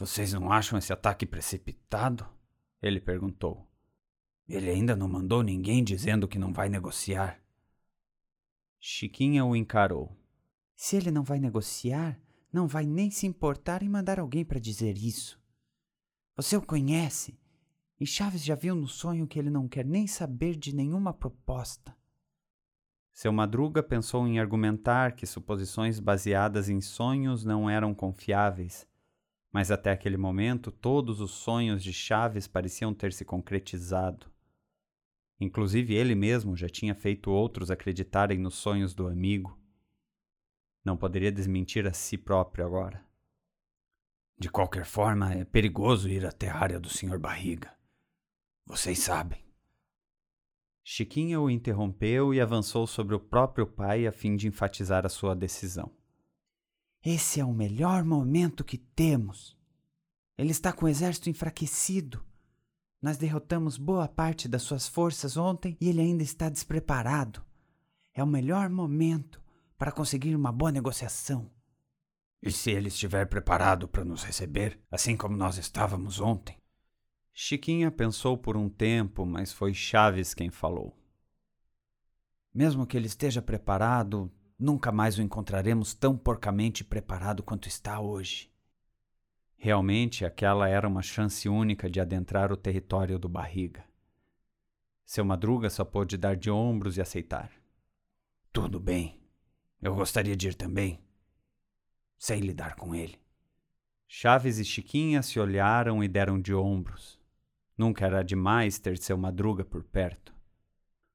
Vocês 0.00 0.32
não 0.32 0.50
acham 0.50 0.78
esse 0.78 0.94
ataque 0.94 1.26
precipitado? 1.26 2.26
Ele 2.80 2.98
perguntou. 2.98 3.70
Ele 4.48 4.70
ainda 4.70 4.96
não 4.96 5.06
mandou 5.06 5.42
ninguém 5.42 5.84
dizendo 5.84 6.26
que 6.26 6.38
não 6.38 6.54
vai 6.54 6.70
negociar. 6.70 7.38
Chiquinha 8.78 9.44
o 9.44 9.54
encarou. 9.54 10.16
Se 10.74 10.96
ele 10.96 11.10
não 11.10 11.22
vai 11.22 11.38
negociar, 11.38 12.18
não 12.50 12.66
vai 12.66 12.86
nem 12.86 13.10
se 13.10 13.26
importar 13.26 13.82
em 13.82 13.90
mandar 13.90 14.18
alguém 14.18 14.42
para 14.42 14.58
dizer 14.58 14.96
isso. 14.96 15.38
Você 16.34 16.56
o 16.56 16.62
conhece, 16.62 17.38
e 18.00 18.06
Chaves 18.06 18.42
já 18.42 18.54
viu 18.54 18.74
no 18.74 18.88
sonho 18.88 19.26
que 19.26 19.38
ele 19.38 19.50
não 19.50 19.68
quer 19.68 19.84
nem 19.84 20.06
saber 20.06 20.56
de 20.56 20.74
nenhuma 20.74 21.12
proposta. 21.12 21.94
Seu 23.12 23.34
Madruga 23.34 23.82
pensou 23.82 24.26
em 24.26 24.40
argumentar 24.40 25.12
que 25.12 25.26
suposições 25.26 26.00
baseadas 26.00 26.70
em 26.70 26.80
sonhos 26.80 27.44
não 27.44 27.68
eram 27.68 27.94
confiáveis, 27.94 28.88
mas 29.52 29.70
até 29.70 29.90
aquele 29.90 30.16
momento 30.16 30.70
todos 30.70 31.20
os 31.20 31.32
sonhos 31.32 31.82
de 31.82 31.92
Chaves 31.92 32.46
pareciam 32.46 32.94
ter 32.94 33.12
se 33.12 33.24
concretizado. 33.24 34.30
Inclusive 35.40 35.94
ele 35.94 36.14
mesmo 36.14 36.56
já 36.56 36.68
tinha 36.68 36.94
feito 36.94 37.30
outros 37.30 37.70
acreditarem 37.70 38.38
nos 38.38 38.54
sonhos 38.54 38.94
do 38.94 39.08
amigo. 39.08 39.58
Não 40.84 40.96
poderia 40.96 41.32
desmentir 41.32 41.86
a 41.86 41.92
si 41.92 42.16
próprio 42.16 42.64
agora. 42.64 43.04
De 44.38 44.48
qualquer 44.48 44.86
forma, 44.86 45.34
é 45.34 45.44
perigoso 45.44 46.08
ir 46.08 46.24
até 46.24 46.48
a 46.48 46.56
área 46.56 46.80
do 46.80 46.88
Sr. 46.88 47.18
Barriga. 47.18 47.74
Vocês 48.64 48.98
sabem. 48.98 49.44
Chiquinha 50.82 51.40
o 51.40 51.50
interrompeu 51.50 52.32
e 52.32 52.40
avançou 52.40 52.86
sobre 52.86 53.14
o 53.14 53.20
próprio 53.20 53.66
pai 53.66 54.06
a 54.06 54.12
fim 54.12 54.36
de 54.36 54.48
enfatizar 54.48 55.04
a 55.04 55.10
sua 55.10 55.34
decisão. 55.36 55.92
Esse 57.04 57.40
é 57.40 57.44
o 57.44 57.52
melhor 57.52 58.04
momento 58.04 58.62
que 58.62 58.76
temos. 58.76 59.56
Ele 60.36 60.50
está 60.50 60.72
com 60.72 60.84
o 60.84 60.88
exército 60.88 61.30
enfraquecido. 61.30 62.22
Nós 63.00 63.16
derrotamos 63.16 63.78
boa 63.78 64.06
parte 64.06 64.46
das 64.46 64.62
suas 64.62 64.86
forças 64.86 65.36
ontem 65.36 65.76
e 65.80 65.88
ele 65.88 66.00
ainda 66.00 66.22
está 66.22 66.50
despreparado. 66.50 67.42
É 68.12 68.22
o 68.22 68.26
melhor 68.26 68.68
momento 68.68 69.42
para 69.78 69.90
conseguir 69.90 70.36
uma 70.36 70.52
boa 70.52 70.70
negociação. 70.70 71.50
E 72.42 72.50
se 72.50 72.70
ele 72.70 72.88
estiver 72.88 73.26
preparado 73.26 73.88
para 73.88 74.04
nos 74.04 74.22
receber, 74.22 74.78
assim 74.90 75.16
como 75.16 75.36
nós 75.36 75.56
estávamos 75.56 76.20
ontem? 76.20 76.56
Chiquinha 77.32 77.90
pensou 77.90 78.36
por 78.36 78.56
um 78.56 78.68
tempo, 78.68 79.24
mas 79.24 79.52
foi 79.52 79.72
Chaves 79.72 80.34
quem 80.34 80.50
falou. 80.50 80.94
Mesmo 82.52 82.86
que 82.86 82.96
ele 82.96 83.06
esteja 83.06 83.40
preparado, 83.40 84.30
nunca 84.60 84.92
mais 84.92 85.18
o 85.18 85.22
encontraremos 85.22 85.94
tão 85.94 86.16
porcamente 86.16 86.84
preparado 86.84 87.42
quanto 87.42 87.66
está 87.66 87.98
hoje. 87.98 88.50
Realmente, 89.56 90.24
aquela 90.24 90.68
era 90.68 90.86
uma 90.86 91.02
chance 91.02 91.48
única 91.48 91.88
de 91.88 92.00
adentrar 92.00 92.52
o 92.52 92.56
território 92.56 93.18
do 93.18 93.28
Barriga. 93.28 93.84
Seu 95.04 95.24
Madruga 95.24 95.68
só 95.70 95.84
pôde 95.84 96.16
dar 96.16 96.36
de 96.36 96.50
ombros 96.50 96.96
e 96.96 97.00
aceitar. 97.00 97.50
Tudo 98.52 98.78
bem. 98.78 99.20
Eu 99.82 99.94
gostaria 99.94 100.36
de 100.36 100.48
ir 100.48 100.54
também 100.54 101.00
sei 102.20 102.38
lidar 102.38 102.76
com 102.76 102.94
ele. 102.94 103.18
Chaves 104.06 104.58
e 104.58 104.64
Chiquinha 104.64 105.22
se 105.22 105.40
olharam 105.40 106.04
e 106.04 106.08
deram 106.08 106.38
de 106.38 106.54
ombros. 106.54 107.18
Nunca 107.78 108.04
era 108.04 108.22
demais 108.22 108.78
ter 108.78 108.98
seu 108.98 109.16
madruga 109.16 109.64
por 109.64 109.82
perto. 109.82 110.34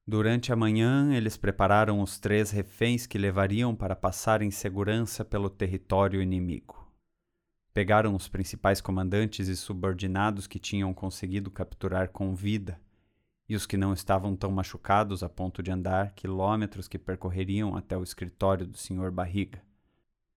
Durante 0.07 0.53
a 0.53 0.55
manhã, 0.55 1.15
eles 1.15 1.35
prepararam 1.35 1.99
os 1.99 2.19
três 2.19 2.51
reféns 2.51 3.07
que 3.07 3.17
levariam 3.17 3.75
para 3.75 3.95
passar 3.95 4.43
em 4.43 4.51
segurança 4.51 5.25
pelo 5.25 5.49
território 5.49 6.21
inimigo. 6.21 6.93
Pegaram 7.73 8.13
os 8.13 8.27
principais 8.27 8.79
comandantes 8.79 9.47
e 9.47 9.55
subordinados 9.55 10.45
que 10.45 10.59
tinham 10.59 10.93
conseguido 10.93 11.49
capturar 11.49 12.09
com 12.09 12.35
vida, 12.35 12.79
e 13.49 13.55
os 13.55 13.65
que 13.65 13.77
não 13.77 13.93
estavam 13.93 14.35
tão 14.35 14.51
machucados 14.51 15.23
a 15.23 15.29
ponto 15.29 15.63
de 15.63 15.71
andar 15.71 16.11
quilômetros 16.11 16.87
que 16.87 16.99
percorreriam 16.99 17.75
até 17.75 17.97
o 17.97 18.03
escritório 18.03 18.67
do 18.67 18.77
Sr. 18.77 19.09
Barriga. 19.09 19.59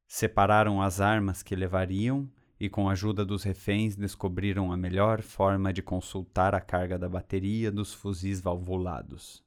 Separaram 0.07 0.81
as 0.81 0.99
armas 0.99 1.43
que 1.43 1.55
levariam 1.55 2.27
e, 2.59 2.71
com 2.71 2.89
a 2.89 2.93
ajuda 2.93 3.23
dos 3.23 3.43
reféns, 3.43 3.97
descobriram 3.97 4.73
a 4.73 4.79
melhor 4.79 5.21
forma 5.21 5.75
de 5.75 5.83
consultar 5.83 6.55
a 6.55 6.61
carga 6.61 6.99
da 6.99 7.09
bateria 7.09 7.71
dos 7.71 7.93
fuzis 7.93 8.41
valvulados. 8.41 9.47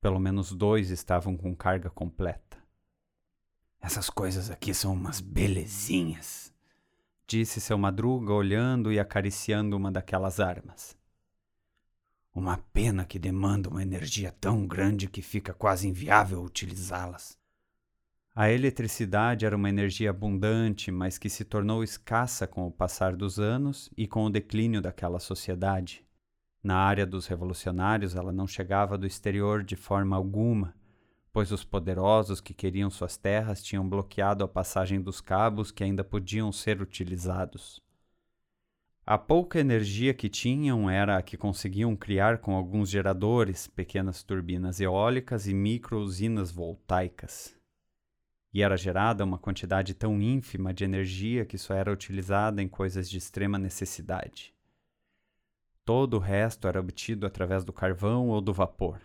Pelo 0.00 0.20
menos 0.20 0.52
dois 0.52 0.90
estavam 0.90 1.36
com 1.36 1.54
carga 1.54 1.90
completa. 1.90 2.58
Essas 3.80 4.10
coisas 4.10 4.50
aqui 4.50 4.74
são 4.74 4.92
umas 4.92 5.20
belezinhas, 5.20 6.52
disse 7.26 7.60
seu 7.60 7.78
Madruga, 7.78 8.32
olhando 8.32 8.92
e 8.92 8.98
acariciando 8.98 9.76
uma 9.76 9.90
daquelas 9.90 10.40
armas. 10.40 10.96
Uma 12.34 12.58
pena 12.72 13.04
que 13.04 13.18
demanda 13.18 13.68
uma 13.68 13.82
energia 13.82 14.32
tão 14.40 14.66
grande 14.66 15.08
que 15.08 15.22
fica 15.22 15.52
quase 15.52 15.88
inviável 15.88 16.42
utilizá-las. 16.42 17.36
A 18.34 18.52
eletricidade 18.52 19.44
era 19.44 19.56
uma 19.56 19.68
energia 19.68 20.10
abundante, 20.10 20.92
mas 20.92 21.18
que 21.18 21.28
se 21.28 21.44
tornou 21.44 21.82
escassa 21.82 22.46
com 22.46 22.66
o 22.66 22.70
passar 22.70 23.16
dos 23.16 23.40
anos 23.40 23.90
e 23.96 24.06
com 24.06 24.24
o 24.24 24.30
declínio 24.30 24.80
daquela 24.80 25.18
sociedade. 25.18 26.07
Na 26.62 26.76
área 26.76 27.06
dos 27.06 27.26
revolucionários, 27.26 28.14
ela 28.14 28.32
não 28.32 28.46
chegava 28.46 28.98
do 28.98 29.06
exterior 29.06 29.62
de 29.62 29.76
forma 29.76 30.16
alguma, 30.16 30.74
pois 31.32 31.52
os 31.52 31.64
poderosos 31.64 32.40
que 32.40 32.52
queriam 32.52 32.90
suas 32.90 33.16
terras 33.16 33.62
tinham 33.62 33.88
bloqueado 33.88 34.42
a 34.42 34.48
passagem 34.48 35.00
dos 35.00 35.20
cabos 35.20 35.70
que 35.70 35.84
ainda 35.84 36.02
podiam 36.02 36.50
ser 36.50 36.82
utilizados. 36.82 37.80
A 39.06 39.16
pouca 39.16 39.58
energia 39.58 40.12
que 40.12 40.28
tinham 40.28 40.90
era 40.90 41.16
a 41.16 41.22
que 41.22 41.36
conseguiam 41.36 41.96
criar 41.96 42.38
com 42.38 42.54
alguns 42.54 42.90
geradores, 42.90 43.66
pequenas 43.66 44.22
turbinas 44.22 44.80
eólicas 44.80 45.46
e 45.46 45.54
micro-usinas 45.54 46.50
voltaicas 46.50 47.58
e 48.52 48.62
era 48.62 48.76
gerada 48.76 49.24
uma 49.24 49.38
quantidade 49.38 49.94
tão 49.94 50.20
ínfima 50.20 50.72
de 50.72 50.84
energia 50.84 51.44
que 51.44 51.58
só 51.58 51.74
era 51.74 51.92
utilizada 51.92 52.62
em 52.62 52.68
coisas 52.68 53.08
de 53.08 53.18
extrema 53.18 53.58
necessidade. 53.58 54.54
Todo 55.88 56.18
o 56.18 56.20
resto 56.20 56.68
era 56.68 56.78
obtido 56.78 57.26
através 57.26 57.64
do 57.64 57.72
carvão 57.72 58.28
ou 58.28 58.42
do 58.42 58.52
vapor, 58.52 59.00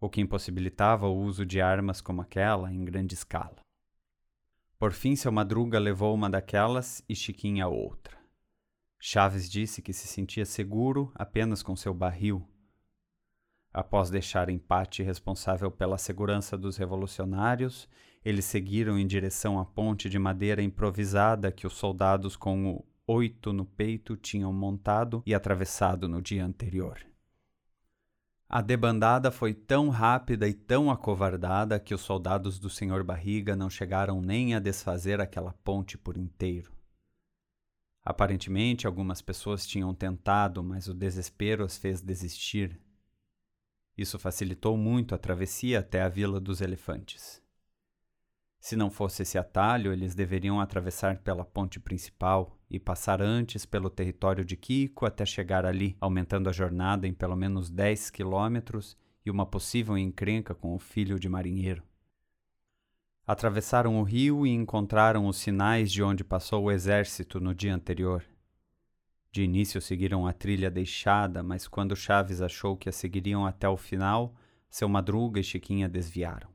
o 0.00 0.08
que 0.08 0.22
impossibilitava 0.22 1.06
o 1.06 1.14
uso 1.14 1.44
de 1.44 1.60
armas 1.60 2.00
como 2.00 2.22
aquela 2.22 2.72
em 2.72 2.82
grande 2.82 3.12
escala. 3.12 3.56
Por 4.78 4.94
fim, 4.94 5.14
seu 5.14 5.30
Madruga 5.30 5.78
levou 5.78 6.14
uma 6.14 6.30
daquelas 6.30 7.04
e 7.06 7.14
Chiquinha 7.14 7.68
outra. 7.68 8.16
Chaves 8.98 9.50
disse 9.50 9.82
que 9.82 9.92
se 9.92 10.08
sentia 10.08 10.46
seguro 10.46 11.12
apenas 11.14 11.62
com 11.62 11.76
seu 11.76 11.92
barril. 11.92 12.42
Após 13.70 14.08
deixar 14.08 14.48
empate 14.48 15.02
responsável 15.02 15.70
pela 15.70 15.98
segurança 15.98 16.56
dos 16.56 16.78
revolucionários 16.78 17.86
eles 18.24 18.46
seguiram 18.46 18.98
em 18.98 19.06
direção 19.06 19.58
à 19.58 19.64
ponte 19.66 20.08
de 20.08 20.18
madeira 20.18 20.62
improvisada 20.62 21.52
que 21.52 21.66
os 21.66 21.74
soldados 21.74 22.34
com 22.34 22.70
o 22.70 22.91
oito 23.12 23.52
no 23.52 23.66
peito 23.66 24.16
tinham 24.16 24.52
montado 24.52 25.22
e 25.26 25.34
atravessado 25.34 26.08
no 26.08 26.22
dia 26.22 26.44
anterior. 26.44 26.98
A 28.48 28.60
debandada 28.60 29.30
foi 29.30 29.54
tão 29.54 29.88
rápida 29.88 30.48
e 30.48 30.54
tão 30.54 30.90
acovardada 30.90 31.78
que 31.78 31.94
os 31.94 32.00
soldados 32.00 32.58
do 32.58 32.68
Senhor 32.68 33.02
Barriga 33.02 33.54
não 33.56 33.70
chegaram 33.70 34.20
nem 34.20 34.54
a 34.54 34.58
desfazer 34.58 35.20
aquela 35.20 35.52
ponte 35.64 35.96
por 35.96 36.16
inteiro. 36.16 36.72
Aparentemente, 38.04 38.86
algumas 38.86 39.22
pessoas 39.22 39.66
tinham 39.66 39.94
tentado, 39.94 40.62
mas 40.62 40.88
o 40.88 40.94
desespero 40.94 41.64
as 41.64 41.78
fez 41.78 42.00
desistir. 42.00 42.80
Isso 43.96 44.18
facilitou 44.18 44.76
muito 44.76 45.14
a 45.14 45.18
travessia 45.18 45.80
até 45.80 46.02
a 46.02 46.08
Vila 46.08 46.40
dos 46.40 46.60
Elefantes. 46.60 47.41
Se 48.62 48.76
não 48.76 48.92
fosse 48.92 49.22
esse 49.22 49.36
atalho, 49.36 49.92
eles 49.92 50.14
deveriam 50.14 50.60
atravessar 50.60 51.18
pela 51.18 51.44
ponte 51.44 51.80
principal 51.80 52.56
e 52.70 52.78
passar 52.78 53.20
antes 53.20 53.66
pelo 53.66 53.90
território 53.90 54.44
de 54.44 54.56
Kiko 54.56 55.04
até 55.04 55.26
chegar 55.26 55.66
ali, 55.66 55.96
aumentando 56.00 56.48
a 56.48 56.52
jornada 56.52 57.08
em 57.08 57.12
pelo 57.12 57.34
menos 57.34 57.68
10 57.68 58.10
quilômetros 58.10 58.96
e 59.26 59.32
uma 59.32 59.44
possível 59.44 59.98
encrenca 59.98 60.54
com 60.54 60.76
o 60.76 60.78
filho 60.78 61.18
de 61.18 61.28
marinheiro. 61.28 61.82
Atravessaram 63.26 63.98
o 63.98 64.04
rio 64.04 64.46
e 64.46 64.50
encontraram 64.50 65.26
os 65.26 65.38
sinais 65.38 65.90
de 65.90 66.00
onde 66.00 66.22
passou 66.22 66.62
o 66.62 66.70
exército 66.70 67.40
no 67.40 67.52
dia 67.52 67.74
anterior. 67.74 68.24
De 69.32 69.42
início 69.42 69.80
seguiram 69.80 70.24
a 70.24 70.32
trilha 70.32 70.70
deixada, 70.70 71.42
mas 71.42 71.66
quando 71.66 71.96
Chaves 71.96 72.40
achou 72.40 72.76
que 72.76 72.88
a 72.88 72.92
seguiriam 72.92 73.44
até 73.44 73.68
o 73.68 73.76
final, 73.76 74.36
seu 74.70 74.88
Madruga 74.88 75.40
e 75.40 75.44
Chiquinha 75.44 75.88
desviaram. 75.88 76.51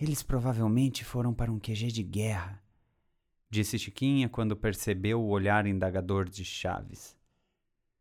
Eles 0.00 0.22
provavelmente 0.22 1.04
foram 1.04 1.34
para 1.34 1.52
um 1.52 1.58
QG 1.58 1.88
de 1.88 2.02
guerra, 2.02 2.62
disse 3.50 3.78
Chiquinha 3.78 4.30
quando 4.30 4.56
percebeu 4.56 5.20
o 5.20 5.28
olhar 5.28 5.66
indagador 5.66 6.26
de 6.26 6.42
Chaves. 6.42 7.14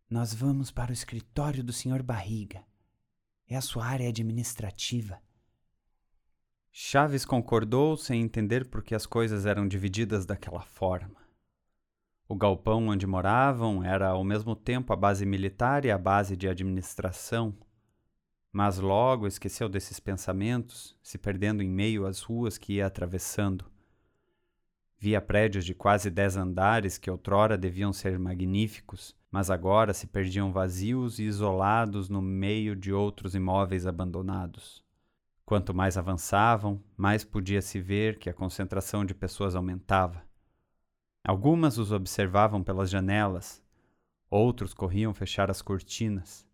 Nós 0.10 0.34
vamos 0.34 0.72
para 0.72 0.92
o 0.92 0.94
escritório 0.94 1.62
do 1.62 1.74
Sr. 1.74 2.02
Barriga. 2.02 2.64
É 3.46 3.58
a 3.58 3.62
sua 3.62 3.86
área 3.86 4.08
administrativa. 4.08 5.22
Chaves 6.72 7.26
concordou 7.26 7.98
sem 7.98 8.22
entender 8.22 8.70
por 8.70 8.82
que 8.82 8.96
as 8.96 9.06
coisas 9.06 9.46
eram 9.46 9.68
divididas 9.68 10.26
daquela 10.26 10.62
forma. 10.62 11.20
O 12.30 12.36
galpão 12.36 12.88
onde 12.88 13.06
moravam 13.06 13.84
era 13.84 14.08
ao 14.08 14.24
mesmo 14.24 14.56
tempo 14.56 14.94
a 14.94 14.96
base 14.96 15.26
militar 15.26 15.84
e 15.84 15.92
a 15.92 15.98
base 15.98 16.38
de 16.38 16.48
administração. 16.48 17.54
Mas 18.52 18.80
logo 18.80 19.28
esqueceu 19.28 19.70
desses 19.70 20.00
pensamentos, 20.00 20.98
se 21.04 21.18
perdendo 21.18 21.62
em 21.62 21.70
meio 21.70 22.06
às 22.06 22.22
ruas 22.22 22.58
que 22.58 22.74
ia 22.74 22.88
atravessando. 22.88 23.66
Via 24.98 25.22
prédios 25.22 25.64
de 25.64 25.74
quase 25.74 26.10
dez 26.10 26.36
andares 26.36 26.98
que 26.98 27.10
outrora 27.10 27.58
deviam 27.58 27.94
ser 27.94 28.18
magníficos, 28.18 29.16
mas 29.32 29.52
agora 29.52 29.94
se 29.94 30.08
perdiam 30.08 30.52
vazios 30.52 31.20
e 31.20 31.24
isolados 31.24 32.10
no 32.10 32.22
meio 32.22 32.76
de 32.76 32.92
outros 32.92 33.36
imóveis 33.36 33.86
abandonados. 33.86 34.84
Quanto 35.46 35.74
mais 35.74 35.98
avançavam, 35.98 36.84
mais 36.98 37.24
podia-se 37.24 37.80
ver 37.80 38.18
que 38.18 38.30
a 38.30 38.34
concentração 38.34 39.06
de 39.06 39.14
pessoas 39.14 39.56
aumentava. 39.56 40.24
Algumas 41.24 41.78
os 41.78 41.92
observavam 41.92 42.64
pelas 42.64 42.90
janelas, 42.90 43.62
outros 44.30 44.74
corriam 44.74 45.14
fechar 45.14 45.50
as 45.50 45.62
cortinas, 45.62 46.46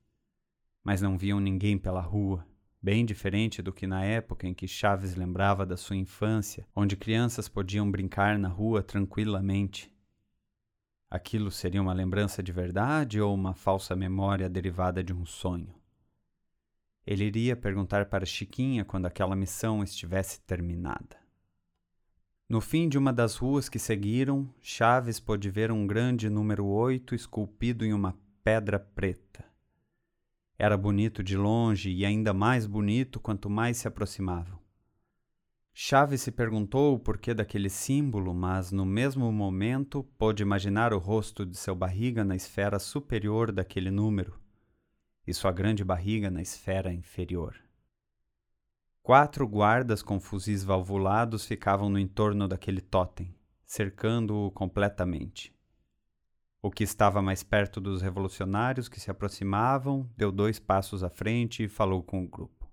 mas 0.86 1.02
não 1.02 1.18
viam 1.18 1.40
ninguém 1.40 1.80
pela 1.80 2.00
rua, 2.00 2.46
bem 2.80 3.04
diferente 3.04 3.60
do 3.60 3.74
que 3.74 3.88
na 3.88 4.06
época 4.06 4.48
em 4.48 4.54
que 4.54 4.68
Chaves 4.68 5.16
lembrava 5.16 5.66
da 5.66 5.76
sua 5.76 5.96
infância, 5.96 6.68
onde 6.76 6.96
crianças 6.96 7.50
podiam 7.50 7.90
brincar 7.90 8.38
na 8.38 8.48
rua 8.48 8.84
tranquilamente. 8.84 9.92
Aquilo 11.10 11.50
seria 11.50 11.82
uma 11.82 11.92
lembrança 11.92 12.44
de 12.44 12.52
verdade 12.52 13.20
ou 13.20 13.34
uma 13.34 13.56
falsa 13.56 13.96
memória 13.96 14.48
derivada 14.48 15.04
de 15.04 15.12
um 15.12 15.26
sonho? 15.26 15.74
Ele 17.04 17.26
iria 17.26 17.56
perguntar 17.56 18.06
para 18.06 18.26
Chiquinha 18.26 18.86
quando 18.86 19.08
aquela 19.08 19.36
missão 19.36 19.84
estivesse 19.84 20.40
terminada. 20.42 21.18
No 22.48 22.62
fim 22.62 22.88
de 22.88 22.96
uma 22.96 23.12
das 23.12 23.38
ruas 23.38 23.68
que 23.68 23.80
seguiram, 23.80 24.48
Chaves 24.62 25.20
pôde 25.20 25.50
ver 25.50 25.72
um 25.72 25.88
grande 25.88 26.30
número 26.30 26.64
8 26.68 27.16
esculpido 27.16 27.84
em 27.84 27.92
uma 27.92 28.16
pedra 28.44 28.78
preta. 28.78 29.55
Era 30.58 30.78
bonito 30.78 31.24
de 31.24 31.36
longe 31.36 31.90
e 31.92 32.06
ainda 32.06 32.34
mais 32.34 32.66
bonito 32.66 33.20
quanto 33.20 33.50
mais 33.50 33.78
se 33.78 33.88
aproximavam. 33.88 34.60
Chaves 35.74 36.22
se 36.22 36.32
perguntou 36.32 36.96
o 36.96 37.00
porquê 37.00 37.34
daquele 37.34 37.70
símbolo, 37.70 38.34
mas 38.34 38.72
no 38.72 38.86
mesmo 38.86 39.30
momento 39.32 40.04
pôde 40.18 40.42
imaginar 40.42 40.94
o 40.94 40.98
rosto 40.98 41.46
de 41.46 41.58
seu 41.58 41.76
barriga 41.76 42.24
na 42.24 42.36
esfera 42.36 42.80
superior 42.80 43.52
daquele 43.52 43.92
número 43.92 44.40
e 45.28 45.34
sua 45.34 45.52
grande 45.52 45.84
barriga 45.84 46.30
na 46.30 46.42
esfera 46.42 46.94
inferior. 46.94 47.56
Quatro 49.02 49.48
guardas 49.48 50.02
com 50.02 50.20
fuzis 50.20 50.64
valvulados 50.64 51.46
ficavam 51.46 51.90
no 51.90 52.00
entorno 52.00 52.48
daquele 52.48 52.82
totem, 52.82 53.36
cercando-o 53.66 54.50
completamente. 54.52 55.55
O 56.66 56.72
que 56.72 56.84
estava 56.84 57.22
mais 57.22 57.44
perto 57.44 57.80
dos 57.80 58.02
revolucionários 58.02 58.90
que 58.90 59.00
se 59.00 59.12
aproximavam 59.12 60.10
deu 60.18 60.32
dois 60.32 60.58
passos 60.58 61.04
à 61.04 61.12
frente 61.12 61.62
e 61.62 61.68
falou 61.68 62.02
com 62.02 62.24
o 62.24 62.28
grupo. 62.28 62.68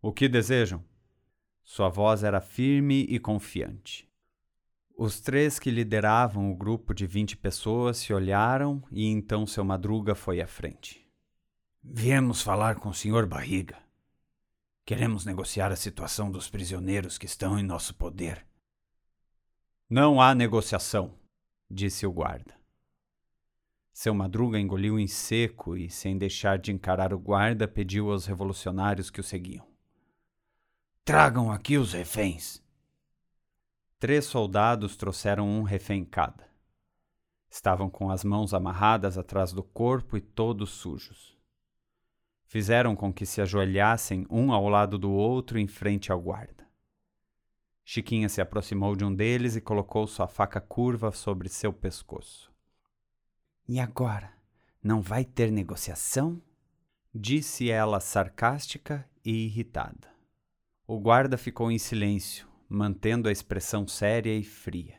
O 0.00 0.10
que 0.10 0.26
desejam? 0.26 0.82
Sua 1.62 1.90
voz 1.90 2.24
era 2.24 2.40
firme 2.40 3.04
e 3.10 3.18
confiante. 3.18 4.10
Os 4.96 5.20
três 5.20 5.58
que 5.58 5.70
lideravam 5.70 6.50
o 6.50 6.56
grupo 6.56 6.94
de 6.94 7.06
vinte 7.06 7.36
pessoas 7.36 7.98
se 7.98 8.14
olharam 8.14 8.82
e 8.90 9.04
então 9.04 9.46
seu 9.46 9.66
Madruga 9.66 10.14
foi 10.14 10.40
à 10.40 10.46
frente. 10.46 11.06
Viemos 11.82 12.40
falar 12.40 12.76
com 12.76 12.88
o 12.88 12.94
Sr. 12.94 13.26
Barriga. 13.26 13.76
Queremos 14.86 15.26
negociar 15.26 15.70
a 15.70 15.76
situação 15.76 16.30
dos 16.30 16.48
prisioneiros 16.48 17.18
que 17.18 17.26
estão 17.26 17.58
em 17.58 17.62
nosso 17.62 17.94
poder. 17.94 18.46
Não 19.90 20.22
há 20.22 20.34
negociação, 20.34 21.12
disse 21.70 22.06
o 22.06 22.12
guarda. 22.12 22.57
Seu 23.98 24.14
Madruga 24.14 24.60
engoliu 24.60 24.96
em 24.96 25.08
seco 25.08 25.76
e, 25.76 25.90
sem 25.90 26.16
deixar 26.16 26.56
de 26.56 26.70
encarar 26.70 27.12
o 27.12 27.18
guarda, 27.18 27.66
pediu 27.66 28.12
aos 28.12 28.26
revolucionários 28.26 29.10
que 29.10 29.18
o 29.18 29.24
seguiam: 29.24 29.66
Tragam 31.04 31.50
aqui 31.50 31.76
os 31.76 31.94
reféns. 31.94 32.62
Três 33.98 34.24
soldados 34.24 34.96
trouxeram 34.96 35.48
um 35.48 35.64
refém 35.64 36.04
cada. 36.04 36.48
Estavam 37.50 37.90
com 37.90 38.08
as 38.08 38.22
mãos 38.22 38.54
amarradas 38.54 39.18
atrás 39.18 39.52
do 39.52 39.64
corpo 39.64 40.16
e 40.16 40.20
todos 40.20 40.70
sujos 40.70 41.36
fizeram 42.46 42.94
com 42.94 43.12
que 43.12 43.26
se 43.26 43.42
ajoelhassem 43.42 44.24
um 44.30 44.52
ao 44.52 44.68
lado 44.68 44.96
do 44.96 45.10
outro 45.10 45.58
em 45.58 45.66
frente 45.66 46.12
ao 46.12 46.20
guarda. 46.20 46.64
Chiquinha 47.84 48.28
se 48.28 48.40
aproximou 48.40 48.94
de 48.94 49.04
um 49.04 49.12
deles 49.12 49.56
e 49.56 49.60
colocou 49.60 50.06
sua 50.06 50.28
faca 50.28 50.60
curva 50.60 51.10
sobre 51.10 51.48
seu 51.48 51.72
pescoço. 51.72 52.56
E 53.68 53.78
agora? 53.78 54.32
Não 54.82 55.02
vai 55.02 55.26
ter 55.26 55.52
negociação? 55.52 56.40
Disse 57.14 57.70
ela 57.70 58.00
sarcástica 58.00 59.06
e 59.22 59.44
irritada. 59.44 60.08
O 60.86 60.98
guarda 60.98 61.36
ficou 61.36 61.70
em 61.70 61.76
silêncio, 61.76 62.48
mantendo 62.66 63.28
a 63.28 63.32
expressão 63.32 63.86
séria 63.86 64.34
e 64.34 64.42
fria. 64.42 64.98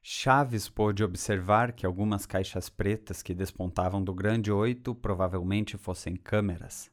Chaves 0.00 0.70
pôde 0.70 1.04
observar 1.04 1.72
que 1.72 1.84
algumas 1.84 2.24
caixas 2.24 2.70
pretas 2.70 3.22
que 3.22 3.34
despontavam 3.34 4.02
do 4.02 4.14
grande 4.14 4.50
oito 4.50 4.94
provavelmente 4.94 5.76
fossem 5.76 6.16
câmeras. 6.16 6.90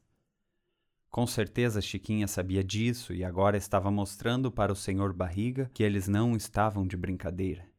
Com 1.08 1.26
certeza 1.26 1.80
Chiquinha 1.80 2.28
sabia 2.28 2.62
disso 2.62 3.14
e 3.14 3.24
agora 3.24 3.56
estava 3.56 3.90
mostrando 3.90 4.52
para 4.52 4.70
o 4.70 4.76
senhor 4.76 5.14
Barriga 5.14 5.70
que 5.72 5.82
eles 5.82 6.08
não 6.08 6.36
estavam 6.36 6.86
de 6.86 6.96
brincadeira. 6.96 7.71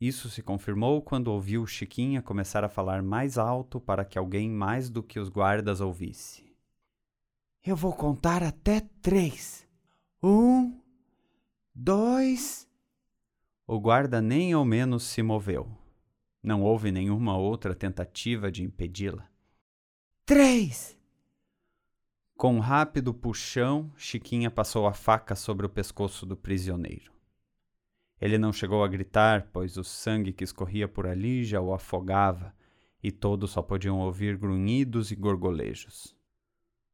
Isso 0.00 0.30
se 0.30 0.42
confirmou 0.42 1.02
quando 1.02 1.28
ouviu 1.28 1.66
Chiquinha 1.66 2.22
começar 2.22 2.64
a 2.64 2.68
falar 2.68 3.02
mais 3.02 3.36
alto 3.36 3.78
para 3.78 4.04
que 4.04 4.18
alguém 4.18 4.48
mais 4.48 4.88
do 4.88 5.02
que 5.02 5.20
os 5.20 5.28
guardas 5.28 5.80
ouvisse. 5.80 6.50
Eu 7.62 7.76
vou 7.76 7.92
contar 7.92 8.42
até 8.42 8.80
três. 9.02 9.68
Um, 10.22 10.80
dois, 11.74 12.66
o 13.72 13.78
guarda 13.78 14.20
nem 14.20 14.52
ao 14.52 14.64
menos 14.64 15.04
se 15.04 15.22
moveu. 15.22 15.70
Não 16.42 16.62
houve 16.62 16.90
nenhuma 16.90 17.36
outra 17.36 17.72
tentativa 17.72 18.50
de 18.50 18.64
impedi-la. 18.64 19.28
Três! 20.26 20.98
Com 22.36 22.56
um 22.56 22.58
rápido 22.58 23.14
puxão, 23.14 23.92
Chiquinha 23.96 24.50
passou 24.50 24.88
a 24.88 24.92
faca 24.92 25.36
sobre 25.36 25.66
o 25.66 25.68
pescoço 25.68 26.26
do 26.26 26.36
prisioneiro. 26.36 27.12
Ele 28.20 28.36
não 28.36 28.52
chegou 28.52 28.84
a 28.84 28.88
gritar, 28.88 29.48
pois 29.52 29.76
o 29.76 29.84
sangue 29.84 30.32
que 30.32 30.44
escorria 30.44 30.86
por 30.86 31.06
ali 31.06 31.44
já 31.44 31.60
o 31.60 31.72
afogava, 31.72 32.54
e 33.02 33.10
todos 33.10 33.52
só 33.52 33.62
podiam 33.62 33.98
ouvir 33.98 34.36
grunhidos 34.36 35.10
e 35.10 35.16
gorgolejos. 35.16 36.14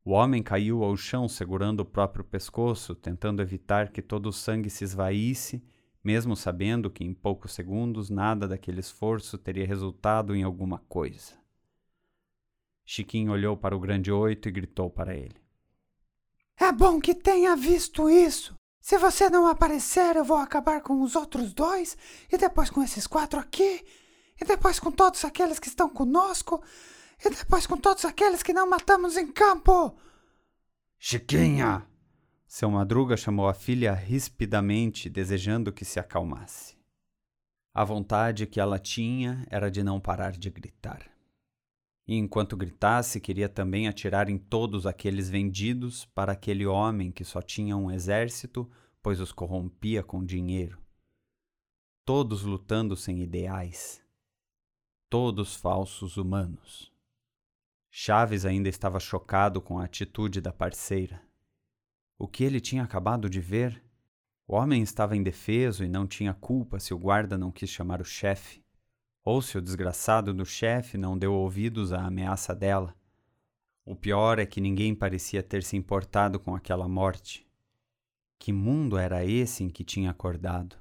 O 0.04 0.12
homem 0.12 0.42
caiu 0.42 0.84
ao 0.84 0.96
chão 0.96 1.28
segurando 1.28 1.80
o 1.80 1.84
próprio 1.84 2.24
pescoço, 2.24 2.94
tentando 2.94 3.42
evitar 3.42 3.90
que 3.90 4.00
todo 4.00 4.26
o 4.26 4.32
sangue 4.32 4.70
se 4.70 4.84
esvaísse 4.84 5.62
mesmo 6.06 6.36
sabendo 6.36 6.88
que 6.88 7.02
em 7.02 7.12
poucos 7.12 7.50
segundos 7.50 8.08
nada 8.08 8.46
daquele 8.46 8.78
esforço 8.78 9.36
teria 9.36 9.66
resultado 9.66 10.36
em 10.36 10.44
alguma 10.44 10.78
coisa. 10.88 11.34
Chiquinho 12.84 13.32
olhou 13.32 13.56
para 13.56 13.76
o 13.76 13.80
grande 13.80 14.12
oito 14.12 14.48
e 14.48 14.52
gritou 14.52 14.88
para 14.88 15.16
ele: 15.16 15.34
É 16.56 16.70
bom 16.70 17.00
que 17.00 17.12
tenha 17.12 17.56
visto 17.56 18.08
isso. 18.08 18.56
Se 18.86 18.98
você 18.98 19.28
não 19.28 19.48
aparecer, 19.48 20.14
eu 20.14 20.24
vou 20.24 20.36
acabar 20.36 20.80
com 20.80 21.02
os 21.02 21.16
outros 21.16 21.52
dois, 21.52 21.98
e 22.32 22.38
depois 22.38 22.70
com 22.70 22.80
esses 22.84 23.04
quatro 23.04 23.40
aqui, 23.40 23.84
e 24.40 24.44
depois 24.44 24.78
com 24.78 24.92
todos 24.92 25.24
aqueles 25.24 25.58
que 25.58 25.66
estão 25.66 25.88
conosco, 25.88 26.62
e 27.18 27.28
depois 27.28 27.66
com 27.66 27.76
todos 27.76 28.04
aqueles 28.04 28.44
que 28.44 28.52
não 28.52 28.70
matamos 28.70 29.16
em 29.16 29.26
campo. 29.26 29.98
Chiquinha! 31.00 31.84
Seu 32.46 32.70
Madruga 32.70 33.16
chamou 33.16 33.48
a 33.48 33.54
filha 33.54 33.92
rispidamente, 33.92 35.10
desejando 35.10 35.72
que 35.72 35.84
se 35.84 35.98
acalmasse. 35.98 36.78
A 37.74 37.82
vontade 37.82 38.46
que 38.46 38.60
ela 38.60 38.78
tinha 38.78 39.44
era 39.50 39.68
de 39.68 39.82
não 39.82 39.98
parar 39.98 40.30
de 40.30 40.48
gritar. 40.48 41.15
E 42.08 42.14
enquanto 42.16 42.56
gritasse, 42.56 43.20
queria 43.20 43.48
também 43.48 43.88
atirar 43.88 44.28
em 44.28 44.38
todos 44.38 44.86
aqueles 44.86 45.28
vendidos 45.28 46.04
para 46.06 46.32
aquele 46.32 46.64
homem 46.64 47.10
que 47.10 47.24
só 47.24 47.42
tinha 47.42 47.76
um 47.76 47.90
exército, 47.90 48.70
pois 49.02 49.20
os 49.20 49.32
corrompia 49.32 50.02
com 50.02 50.24
dinheiro. 50.24 50.80
Todos 52.04 52.42
lutando 52.42 52.96
sem 52.96 53.22
ideais. 53.22 54.00
Todos 55.10 55.56
falsos 55.56 56.16
humanos. 56.16 56.92
Chaves 57.90 58.44
ainda 58.44 58.68
estava 58.68 59.00
chocado 59.00 59.60
com 59.60 59.78
a 59.78 59.84
atitude 59.84 60.40
da 60.40 60.52
parceira. 60.52 61.20
O 62.18 62.28
que 62.28 62.44
ele 62.44 62.60
tinha 62.60 62.84
acabado 62.84 63.28
de 63.28 63.40
ver? 63.40 63.82
O 64.46 64.54
homem 64.54 64.82
estava 64.82 65.16
indefeso 65.16 65.82
e 65.82 65.88
não 65.88 66.06
tinha 66.06 66.32
culpa 66.32 66.78
se 66.78 66.94
o 66.94 66.98
guarda 66.98 67.36
não 67.36 67.50
quis 67.50 67.68
chamar 67.68 68.00
o 68.00 68.04
chefe, 68.04 68.62
ou 69.26 69.42
se 69.42 69.58
o 69.58 69.60
desgraçado 69.60 70.32
do 70.32 70.46
chefe 70.46 70.96
não 70.96 71.18
deu 71.18 71.34
ouvidos 71.34 71.92
à 71.92 72.06
ameaça 72.06 72.54
dela. 72.54 72.94
O 73.84 73.96
pior 73.96 74.38
é 74.38 74.46
que 74.46 74.60
ninguém 74.60 74.94
parecia 74.94 75.42
ter 75.42 75.64
se 75.64 75.76
importado 75.76 76.38
com 76.38 76.54
aquela 76.54 76.86
morte. 76.86 77.44
Que 78.38 78.52
mundo 78.52 78.96
era 78.96 79.24
esse 79.24 79.64
em 79.64 79.68
que 79.68 79.82
tinha 79.82 80.12
acordado? 80.12 80.76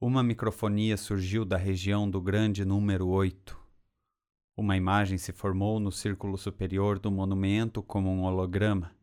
Uma 0.00 0.22
microfonia 0.22 0.96
surgiu 0.96 1.44
da 1.44 1.58
região 1.58 2.08
do 2.08 2.22
grande 2.22 2.64
número 2.64 3.06
8. 3.06 3.58
Uma 4.56 4.78
imagem 4.78 5.18
se 5.18 5.30
formou 5.30 5.78
no 5.78 5.92
círculo 5.92 6.38
superior 6.38 6.98
do 6.98 7.10
monumento 7.10 7.82
como 7.82 8.08
um 8.08 8.22
holograma. 8.22 8.96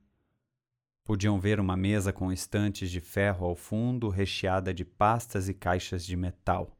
Podiam 1.04 1.40
ver 1.40 1.60
uma 1.60 1.78
mesa 1.78 2.12
com 2.12 2.32
estantes 2.32 2.90
de 2.90 3.00
ferro 3.00 3.46
ao 3.46 3.56
fundo, 3.56 4.10
recheada 4.10 4.74
de 4.74 4.84
pastas 4.84 5.48
e 5.48 5.54
caixas 5.54 6.04
de 6.04 6.18
metal. 6.18 6.76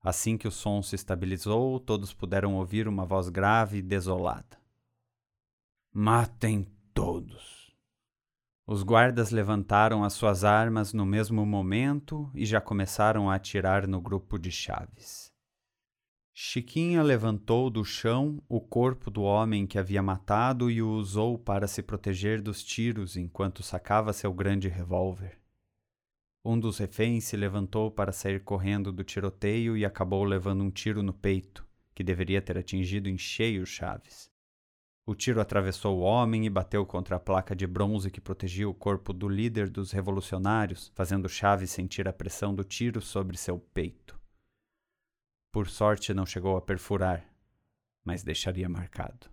Assim 0.00 0.36
que 0.38 0.46
o 0.46 0.50
som 0.50 0.80
se 0.82 0.94
estabilizou, 0.94 1.80
todos 1.80 2.12
puderam 2.14 2.54
ouvir 2.54 2.86
uma 2.86 3.04
voz 3.04 3.28
grave 3.28 3.78
e 3.78 3.82
desolada. 3.82 4.58
Matem 5.92 6.66
todos. 6.94 7.74
Os 8.66 8.82
guardas 8.82 9.30
levantaram 9.30 10.04
as 10.04 10.12
suas 10.12 10.44
armas 10.44 10.92
no 10.92 11.06
mesmo 11.06 11.44
momento 11.46 12.30
e 12.34 12.44
já 12.44 12.60
começaram 12.60 13.30
a 13.30 13.34
atirar 13.34 13.86
no 13.86 14.00
grupo 14.00 14.38
de 14.38 14.50
chaves. 14.50 15.32
Chiquinha 16.34 17.02
levantou 17.02 17.68
do 17.68 17.84
chão 17.84 18.40
o 18.48 18.60
corpo 18.60 19.10
do 19.10 19.22
homem 19.22 19.66
que 19.66 19.78
havia 19.78 20.00
matado 20.00 20.70
e 20.70 20.80
o 20.80 20.90
usou 20.90 21.36
para 21.36 21.66
se 21.66 21.82
proteger 21.82 22.40
dos 22.40 22.62
tiros 22.62 23.16
enquanto 23.16 23.62
sacava 23.62 24.12
seu 24.12 24.32
grande 24.32 24.68
revólver. 24.68 25.36
Um 26.44 26.58
dos 26.58 26.78
reféns 26.78 27.24
se 27.24 27.36
levantou 27.36 27.90
para 27.90 28.12
sair 28.12 28.42
correndo 28.42 28.92
do 28.92 29.04
tiroteio 29.04 29.76
e 29.76 29.84
acabou 29.84 30.24
levando 30.24 30.62
um 30.62 30.70
tiro 30.70 31.02
no 31.02 31.12
peito, 31.12 31.66
que 31.94 32.04
deveria 32.04 32.40
ter 32.40 32.56
atingido 32.56 33.08
em 33.08 33.18
cheio 33.18 33.66
Chaves. 33.66 34.30
O 35.04 35.14
tiro 35.14 35.40
atravessou 35.40 35.98
o 35.98 36.02
homem 36.02 36.44
e 36.44 36.50
bateu 36.50 36.84
contra 36.84 37.16
a 37.16 37.20
placa 37.20 37.56
de 37.56 37.66
bronze 37.66 38.10
que 38.10 38.20
protegia 38.20 38.68
o 38.68 38.74
corpo 38.74 39.12
do 39.12 39.28
líder 39.28 39.70
dos 39.70 39.90
revolucionários, 39.90 40.92
fazendo 40.94 41.28
Chaves 41.28 41.70
sentir 41.70 42.06
a 42.06 42.12
pressão 42.12 42.54
do 42.54 42.62
tiro 42.62 43.00
sobre 43.00 43.36
seu 43.36 43.58
peito. 43.58 44.20
Por 45.50 45.66
sorte, 45.68 46.12
não 46.12 46.26
chegou 46.26 46.56
a 46.56 46.62
perfurar, 46.62 47.26
mas 48.04 48.22
deixaria 48.22 48.68
marcado. 48.68 49.30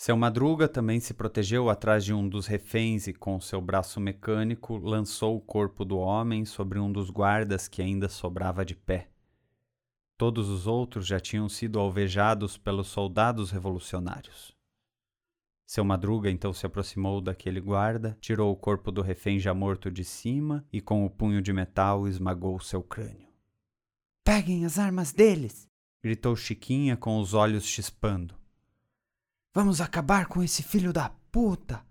Seu 0.00 0.16
Madruga 0.16 0.66
também 0.66 0.98
se 0.98 1.12
protegeu 1.12 1.68
atrás 1.68 2.02
de 2.02 2.14
um 2.14 2.26
dos 2.26 2.46
reféns 2.46 3.06
e, 3.06 3.12
com 3.12 3.38
seu 3.38 3.60
braço 3.60 4.00
mecânico, 4.00 4.78
lançou 4.78 5.36
o 5.36 5.40
corpo 5.42 5.84
do 5.84 5.98
homem 5.98 6.46
sobre 6.46 6.78
um 6.78 6.90
dos 6.90 7.10
guardas 7.10 7.68
que 7.68 7.82
ainda 7.82 8.08
sobrava 8.08 8.64
de 8.64 8.74
pé. 8.74 9.10
Todos 10.16 10.48
os 10.48 10.66
outros 10.66 11.06
já 11.06 11.20
tinham 11.20 11.50
sido 11.50 11.78
alvejados 11.78 12.56
pelos 12.56 12.88
soldados 12.88 13.50
revolucionários. 13.50 14.56
Seu 15.66 15.84
Madruga 15.84 16.30
então 16.30 16.54
se 16.54 16.64
aproximou 16.64 17.20
daquele 17.20 17.60
guarda, 17.60 18.16
tirou 18.22 18.50
o 18.50 18.56
corpo 18.56 18.90
do 18.90 19.02
refém 19.02 19.38
já 19.38 19.52
morto 19.52 19.90
de 19.90 20.02
cima 20.02 20.64
e 20.72 20.80
com 20.80 21.04
o 21.04 21.10
punho 21.10 21.42
de 21.42 21.52
metal 21.52 22.08
esmagou 22.08 22.58
seu 22.58 22.82
crânio. 22.82 23.28
Peguem 24.24 24.64
as 24.64 24.78
armas 24.78 25.12
deles! 25.12 25.68
gritou 26.02 26.34
Chiquinha 26.34 26.96
com 26.96 27.20
os 27.20 27.34
olhos 27.34 27.66
chispando. 27.66 28.39
Vamos 29.52 29.80
acabar 29.80 30.26
com 30.26 30.44
esse 30.44 30.62
filho 30.62 30.92
da 30.92 31.10
puta! 31.32 31.84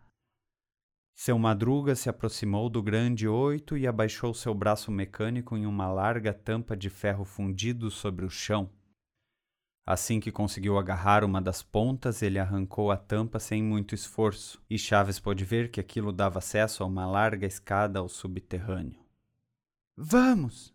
Seu 1.13 1.37
Madruga 1.37 1.93
se 1.93 2.09
aproximou 2.09 2.69
do 2.69 2.81
grande 2.81 3.27
oito 3.27 3.77
e 3.77 3.85
abaixou 3.85 4.33
seu 4.33 4.53
braço 4.53 4.89
mecânico 4.89 5.57
em 5.57 5.65
uma 5.65 5.91
larga 5.91 6.33
tampa 6.33 6.77
de 6.77 6.89
ferro 6.89 7.25
fundido 7.25 7.91
sobre 7.91 8.25
o 8.25 8.29
chão. 8.29 8.69
Assim 9.85 10.21
que 10.21 10.31
conseguiu 10.31 10.77
agarrar 10.77 11.25
uma 11.25 11.41
das 11.41 11.61
pontas, 11.61 12.21
ele 12.21 12.39
arrancou 12.39 12.91
a 12.91 12.97
tampa 12.97 13.39
sem 13.39 13.61
muito 13.61 13.93
esforço, 13.93 14.63
e 14.69 14.77
Chaves 14.77 15.19
pôde 15.19 15.43
ver 15.43 15.69
que 15.69 15.81
aquilo 15.81 16.13
dava 16.13 16.39
acesso 16.39 16.81
a 16.81 16.85
uma 16.85 17.05
larga 17.05 17.45
escada 17.45 17.99
ao 17.99 18.07
subterrâneo. 18.07 19.03
Vamos! 19.97 20.73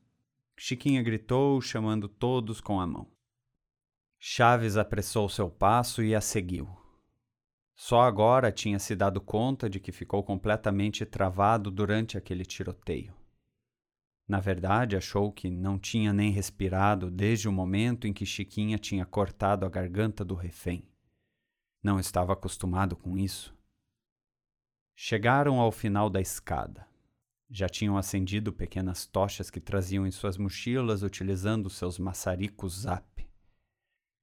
Chiquinha 0.55 1.03
gritou, 1.03 1.62
chamando 1.62 2.09
todos 2.09 2.61
com 2.61 2.79
a 2.79 2.87
mão. 2.87 3.13
Chaves 4.26 4.78
apressou 4.78 5.28
seu 5.28 5.50
passo 5.50 6.02
e 6.02 6.14
a 6.14 6.20
seguiu. 6.20 6.66
Só 7.74 8.00
agora 8.00 8.50
tinha 8.50 8.78
se 8.78 8.96
dado 8.96 9.20
conta 9.20 9.68
de 9.68 9.78
que 9.78 9.92
ficou 9.92 10.24
completamente 10.24 11.04
travado 11.04 11.70
durante 11.70 12.16
aquele 12.16 12.42
tiroteio. 12.46 13.14
Na 14.26 14.40
verdade, 14.40 14.96
achou 14.96 15.30
que 15.30 15.50
não 15.50 15.78
tinha 15.78 16.10
nem 16.10 16.32
respirado 16.32 17.10
desde 17.10 17.50
o 17.50 17.52
momento 17.52 18.06
em 18.06 18.14
que 18.14 18.24
Chiquinha 18.24 18.78
tinha 18.78 19.04
cortado 19.04 19.66
a 19.66 19.68
garganta 19.68 20.24
do 20.24 20.34
refém. 20.34 20.88
Não 21.82 22.00
estava 22.00 22.32
acostumado 22.32 22.96
com 22.96 23.18
isso. 23.18 23.54
Chegaram 24.96 25.60
ao 25.60 25.70
final 25.70 26.08
da 26.08 26.22
escada. 26.22 26.88
Já 27.50 27.68
tinham 27.68 27.98
acendido 27.98 28.54
pequenas 28.54 29.04
tochas 29.04 29.50
que 29.50 29.60
traziam 29.60 30.06
em 30.06 30.10
suas 30.10 30.38
mochilas 30.38 31.02
utilizando 31.02 31.68
seus 31.68 31.98
maçaricos 31.98 32.84
zap. 32.84 33.13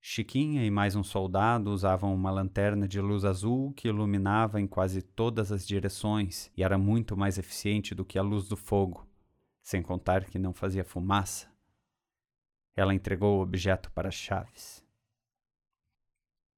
Chiquinha 0.03 0.65
e 0.65 0.71
mais 0.71 0.95
um 0.95 1.03
soldado 1.03 1.69
usavam 1.69 2.11
uma 2.11 2.31
lanterna 2.31 2.87
de 2.87 2.99
luz 2.99 3.23
azul 3.23 3.71
que 3.73 3.87
iluminava 3.87 4.59
em 4.59 4.65
quase 4.65 4.99
todas 5.03 5.51
as 5.51 5.65
direções 5.65 6.51
e 6.57 6.63
era 6.63 6.75
muito 6.75 7.15
mais 7.15 7.37
eficiente 7.37 7.93
do 7.93 8.03
que 8.03 8.17
a 8.17 8.23
luz 8.23 8.47
do 8.47 8.57
fogo, 8.57 9.07
sem 9.61 9.83
contar 9.83 10.25
que 10.25 10.39
não 10.39 10.53
fazia 10.53 10.83
fumaça. 10.83 11.47
Ela 12.75 12.95
entregou 12.95 13.37
o 13.37 13.43
objeto 13.43 13.91
para 13.91 14.09
Chaves. 14.09 14.83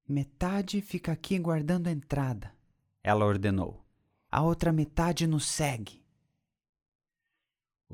Metade 0.08 0.80
fica 0.80 1.12
aqui 1.12 1.38
guardando 1.38 1.88
a 1.88 1.92
entrada, 1.92 2.56
ela 3.04 3.26
ordenou. 3.26 3.84
A 4.32 4.42
outra 4.42 4.72
metade 4.72 5.28
nos 5.28 5.46
segue. 5.46 6.03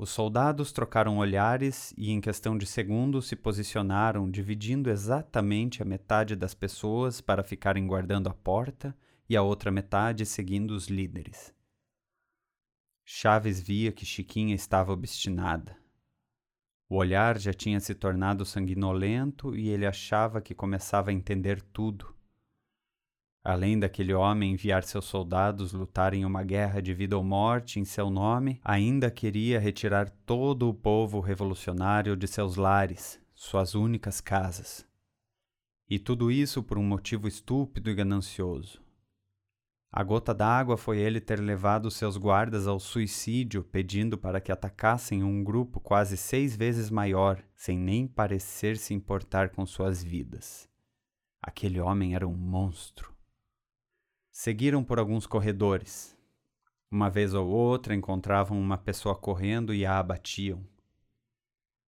Os 0.00 0.08
soldados 0.08 0.72
trocaram 0.72 1.18
olhares 1.18 1.92
e, 1.94 2.10
em 2.10 2.22
questão 2.22 2.56
de 2.56 2.64
segundos, 2.64 3.28
se 3.28 3.36
posicionaram, 3.36 4.30
dividindo 4.30 4.88
exatamente 4.88 5.82
a 5.82 5.84
metade 5.84 6.34
das 6.34 6.54
pessoas 6.54 7.20
para 7.20 7.42
ficarem 7.42 7.86
guardando 7.86 8.26
a 8.26 8.32
porta 8.32 8.96
e 9.28 9.36
a 9.36 9.42
outra 9.42 9.70
metade 9.70 10.24
seguindo 10.24 10.70
os 10.70 10.86
líderes. 10.86 11.52
Chaves 13.04 13.60
via 13.60 13.92
que 13.92 14.06
Chiquinha 14.06 14.54
estava 14.54 14.90
obstinada. 14.90 15.76
O 16.88 16.96
olhar 16.96 17.38
já 17.38 17.52
tinha 17.52 17.78
se 17.78 17.94
tornado 17.94 18.46
sanguinolento 18.46 19.54
e 19.54 19.68
ele 19.68 19.84
achava 19.84 20.40
que 20.40 20.54
começava 20.54 21.10
a 21.10 21.12
entender 21.12 21.60
tudo. 21.60 22.16
Além 23.42 23.78
daquele 23.78 24.12
homem 24.12 24.52
enviar 24.52 24.82
seus 24.84 25.06
soldados 25.06 25.72
lutarem 25.72 26.26
uma 26.26 26.42
guerra 26.42 26.82
de 26.82 26.92
vida 26.92 27.16
ou 27.16 27.24
morte 27.24 27.80
em 27.80 27.84
seu 27.84 28.10
nome, 28.10 28.60
ainda 28.62 29.10
queria 29.10 29.58
retirar 29.58 30.10
todo 30.26 30.68
o 30.68 30.74
povo 30.74 31.20
revolucionário 31.20 32.14
de 32.16 32.28
seus 32.28 32.56
lares, 32.56 33.18
suas 33.34 33.74
únicas 33.74 34.20
casas. 34.20 34.86
E 35.88 35.98
tudo 35.98 36.30
isso 36.30 36.62
por 36.62 36.78
um 36.78 36.84
motivo 36.84 37.26
estúpido 37.26 37.90
e 37.90 37.94
ganancioso. 37.94 38.80
A 39.92 40.04
gota 40.04 40.32
d'água 40.32 40.76
foi 40.76 40.98
ele 40.98 41.20
ter 41.20 41.40
levado 41.40 41.90
seus 41.90 42.16
guardas 42.16 42.68
ao 42.68 42.78
suicídio, 42.78 43.64
pedindo 43.64 44.16
para 44.16 44.40
que 44.40 44.52
atacassem 44.52 45.24
um 45.24 45.42
grupo 45.42 45.80
quase 45.80 46.16
seis 46.16 46.54
vezes 46.54 46.90
maior, 46.90 47.42
sem 47.56 47.76
nem 47.76 48.06
parecer 48.06 48.76
se 48.76 48.94
importar 48.94 49.48
com 49.48 49.66
suas 49.66 50.00
vidas. 50.00 50.68
Aquele 51.42 51.80
homem 51.80 52.14
era 52.14 52.28
um 52.28 52.36
monstro. 52.36 53.09
Seguiram 54.32 54.84
por 54.84 54.98
alguns 54.98 55.26
corredores. 55.26 56.16
Uma 56.90 57.10
vez 57.10 57.34
ou 57.34 57.48
outra 57.48 57.94
encontravam 57.94 58.58
uma 58.58 58.78
pessoa 58.78 59.14
correndo 59.14 59.74
e 59.74 59.84
a 59.84 59.98
abatiam. 59.98 60.64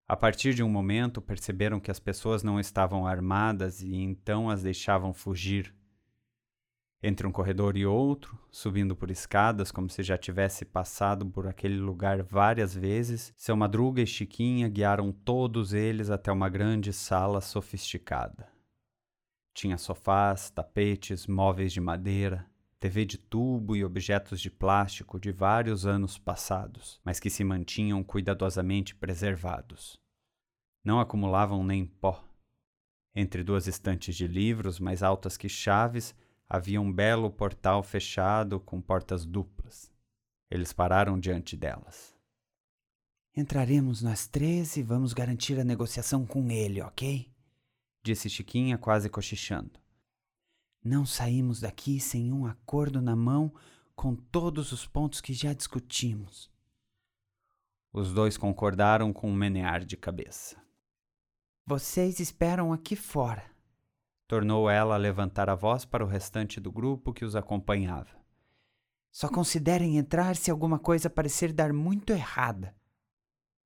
A 0.07 0.17
partir 0.17 0.55
de 0.55 0.63
um 0.63 0.69
momento 0.69 1.21
perceberam 1.21 1.79
que 1.79 1.91
as 1.91 2.01
pessoas 2.01 2.43
não 2.43 2.59
estavam 2.59 3.07
armadas 3.07 3.83
e 3.83 3.95
então 3.95 4.49
as 4.49 4.63
deixavam 4.63 5.13
fugir. 5.13 5.75
Entre 7.03 7.27
um 7.27 7.33
corredor 7.33 7.77
e 7.77 7.85
outro, 7.85 8.39
subindo 8.51 8.97
por 8.97 9.11
escadas 9.11 9.71
como 9.71 9.91
se 9.91 10.03
já 10.03 10.17
tivesse 10.17 10.65
passado 10.65 11.27
por 11.27 11.47
aquele 11.47 11.79
lugar 11.79 12.23
várias 12.23 12.75
vezes, 12.75 13.33
seu 13.37 13.57
Madruga 13.57 14.01
e 14.01 14.07
Chiquinha 14.07 14.69
guiaram 14.69 15.13
todos 15.13 15.73
eles 15.73 16.09
até 16.09 16.33
uma 16.33 16.49
grande 16.49 16.93
sala 16.93 17.41
sofisticada. 17.41 18.58
Tinha 19.59 19.77
sofás, 19.77 20.51
tapetes, 20.51 21.27
móveis 21.27 21.73
de 21.73 21.81
madeira, 21.81 22.49
TV 22.79 23.05
de 23.05 23.19
tubo 23.19 23.75
e 23.75 23.85
objetos 23.85 24.41
de 24.41 24.53
plástico 24.53 25.19
de 25.19 25.33
vários 25.33 25.85
anos 25.85 26.17
passados, 26.17 27.01
mas 27.05 27.19
que 27.19 27.29
se 27.29 27.43
mantinham 27.43 28.05
cuidadosamente 28.05 28.95
preservados. 28.95 29.99
Não 30.85 31.01
acumulavam 31.01 31.65
nem 31.65 31.85
pó. 31.85 32.25
Entre 33.13 33.43
duas 33.43 33.67
estantes 33.67 34.15
de 34.15 34.29
livros, 34.29 34.79
mais 34.79 35.03
altas 35.03 35.37
que 35.37 35.49
chaves, 35.49 36.15
havia 36.49 36.81
um 36.81 36.93
belo 36.93 37.29
portal 37.29 37.83
fechado 37.83 38.61
com 38.61 38.81
portas 38.81 39.27
duplas. 39.27 39.91
Eles 40.49 40.73
pararam 40.73 41.19
diante 41.19 41.57
delas. 41.57 42.15
Entraremos 43.37 44.03
nós 44.03 44.29
três 44.29 44.77
e 44.77 44.85
vamos 44.85 45.13
garantir 45.13 45.59
a 45.59 45.65
negociação 45.65 46.25
com 46.25 46.49
ele, 46.49 46.81
ok? 46.81 47.29
Disse 48.03 48.29
Chiquinha, 48.29 48.79
quase 48.79 49.09
cochichando. 49.09 49.79
Não 50.83 51.05
saímos 51.05 51.61
daqui 51.61 52.01
sem 52.01 52.33
um 52.33 52.47
acordo 52.47 53.03
na 53.03 53.17
mão 53.17 53.53
com 53.95 54.15
todos 54.15 54.73
os 54.73 54.87
pontos 54.87 55.21
que 55.21 55.33
já 55.33 55.53
discutimos. 55.53 56.51
Os 57.93 58.13
dois 58.13 58.37
concordaram 58.37 59.13
com 59.13 59.31
um 59.31 59.35
menear 59.35 59.85
de 59.85 59.97
cabeça. 59.97 60.57
Vocês 61.67 62.21
esperam 62.21 62.73
aqui 62.73 62.95
fora. 62.95 63.45
Tornou 64.27 64.71
ela 64.71 64.95
a 64.95 64.99
levantar 64.99 65.51
a 65.51 65.55
voz 65.55 65.85
para 65.85 66.05
o 66.05 66.09
restante 66.09 66.61
do 66.61 66.71
grupo 66.71 67.13
que 67.13 67.25
os 67.25 67.35
acompanhava. 67.35 68.17
Só 69.11 69.29
considerem 69.29 69.99
entrar 69.99 70.37
se 70.37 70.51
alguma 70.51 70.79
coisa 70.79 71.11
parecer 71.11 71.53
dar 71.53 71.73
muito 71.73 72.13
errada. 72.13 72.78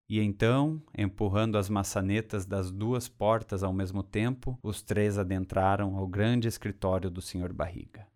E 0.08 0.20
então, 0.20 0.82
empurrando 0.96 1.56
as 1.56 1.68
maçanetas 1.68 2.44
das 2.44 2.70
duas 2.70 3.08
portas 3.08 3.62
ao 3.62 3.72
mesmo 3.72 4.02
tempo, 4.02 4.58
os 4.62 4.82
três 4.82 5.18
adentraram 5.18 5.96
ao 5.96 6.06
grande 6.06 6.48
escritório 6.48 7.10
do 7.10 7.22
Sr. 7.22 7.52
Barriga. 7.52 8.06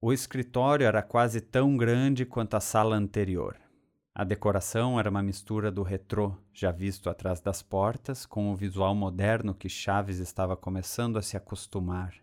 O 0.00 0.12
escritório 0.12 0.84
era 0.84 1.02
quase 1.02 1.40
tão 1.40 1.76
grande 1.76 2.26
quanto 2.26 2.54
a 2.54 2.60
sala 2.60 2.96
anterior. 2.96 3.56
A 4.14 4.24
decoração 4.24 5.00
era 5.00 5.08
uma 5.08 5.22
mistura 5.22 5.70
do 5.70 5.82
retrô, 5.82 6.36
já 6.52 6.70
visto 6.70 7.08
atrás 7.08 7.40
das 7.40 7.62
portas, 7.62 8.26
com 8.26 8.52
o 8.52 8.56
visual 8.56 8.94
moderno 8.94 9.54
que 9.54 9.70
Chaves 9.70 10.18
estava 10.18 10.54
começando 10.54 11.16
a 11.16 11.22
se 11.22 11.34
acostumar. 11.34 12.14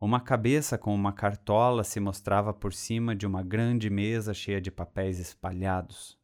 Uma 0.00 0.20
cabeça 0.20 0.76
com 0.76 0.94
uma 0.94 1.12
cartola 1.12 1.84
se 1.84 2.00
mostrava 2.00 2.52
por 2.52 2.72
cima 2.72 3.14
de 3.14 3.26
uma 3.26 3.42
grande 3.42 3.88
mesa 3.88 4.34
cheia 4.34 4.60
de 4.60 4.70
papéis 4.70 5.18
espalhados. 5.18 6.18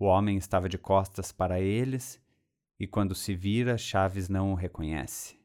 O 0.00 0.06
homem 0.06 0.38
estava 0.38 0.66
de 0.66 0.78
costas 0.78 1.30
para 1.30 1.60
eles 1.60 2.18
e, 2.78 2.86
quando 2.86 3.14
se 3.14 3.34
vira, 3.34 3.76
Chaves 3.76 4.30
não 4.30 4.50
o 4.50 4.54
reconhece. 4.54 5.38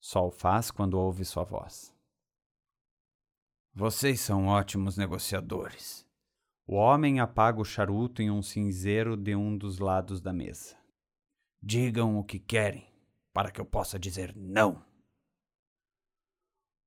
Só 0.00 0.28
o 0.28 0.30
faz 0.30 0.70
quando 0.70 0.94
ouve 0.94 1.24
sua 1.24 1.42
voz. 1.42 1.92
Vocês 3.74 4.20
são 4.20 4.46
ótimos 4.46 4.96
negociadores. 4.96 6.06
O 6.64 6.76
homem 6.76 7.18
apaga 7.18 7.60
o 7.60 7.64
charuto 7.64 8.22
em 8.22 8.30
um 8.30 8.42
cinzeiro 8.42 9.16
de 9.16 9.34
um 9.34 9.58
dos 9.58 9.80
lados 9.80 10.20
da 10.20 10.32
mesa. 10.32 10.76
Digam 11.60 12.16
o 12.16 12.22
que 12.22 12.38
querem, 12.38 12.86
para 13.32 13.50
que 13.50 13.60
eu 13.60 13.66
possa 13.66 13.98
dizer 13.98 14.36
não. 14.36 14.86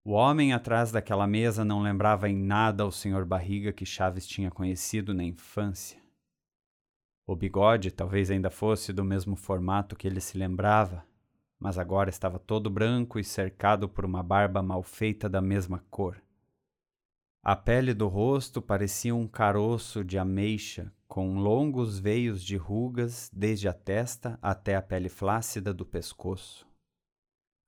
O 0.05 0.11
homem 0.11 0.53
atrás 0.53 0.89
daquela 0.89 1.27
mesa 1.27 1.65
não 1.65 1.81
lembrava 1.81 2.29
em 2.29 2.37
nada 2.37 2.85
o 2.85 2.93
Sr. 2.93 3.25
Barriga 3.25 3.73
que 3.73 3.85
Chaves 3.85 4.25
tinha 4.25 4.49
conhecido 4.49 5.13
na 5.13 5.25
infância. 5.25 6.06
O 7.27 7.35
bigode 7.35 7.91
talvez 7.91 8.31
ainda 8.31 8.49
fosse 8.49 8.93
do 8.93 9.03
mesmo 9.03 9.35
formato 9.35 9.97
que 9.97 10.07
ele 10.07 10.21
se 10.21 10.37
lembrava, 10.37 11.05
mas 11.59 11.77
agora 11.77 12.09
estava 12.09 12.39
todo 12.39 12.69
branco 12.69 13.19
e 13.19 13.23
cercado 13.23 13.89
por 13.89 14.05
uma 14.05 14.23
barba 14.23 14.63
mal 14.63 14.81
feita 14.81 15.27
da 15.27 15.41
mesma 15.41 15.83
cor. 15.91 16.23
A 17.43 17.53
pele 17.53 17.93
do 17.93 18.07
rosto 18.07 18.61
parecia 18.61 19.13
um 19.13 19.27
caroço 19.27 20.05
de 20.05 20.17
ameixa, 20.17 20.93
com 21.05 21.37
longos 21.37 21.99
veios 21.99 22.41
de 22.41 22.55
rugas 22.55 23.29
desde 23.33 23.67
a 23.67 23.73
testa 23.73 24.39
até 24.41 24.75
a 24.77 24.81
pele 24.81 25.09
flácida 25.09 25.73
do 25.73 25.85
pescoço. 25.85 26.65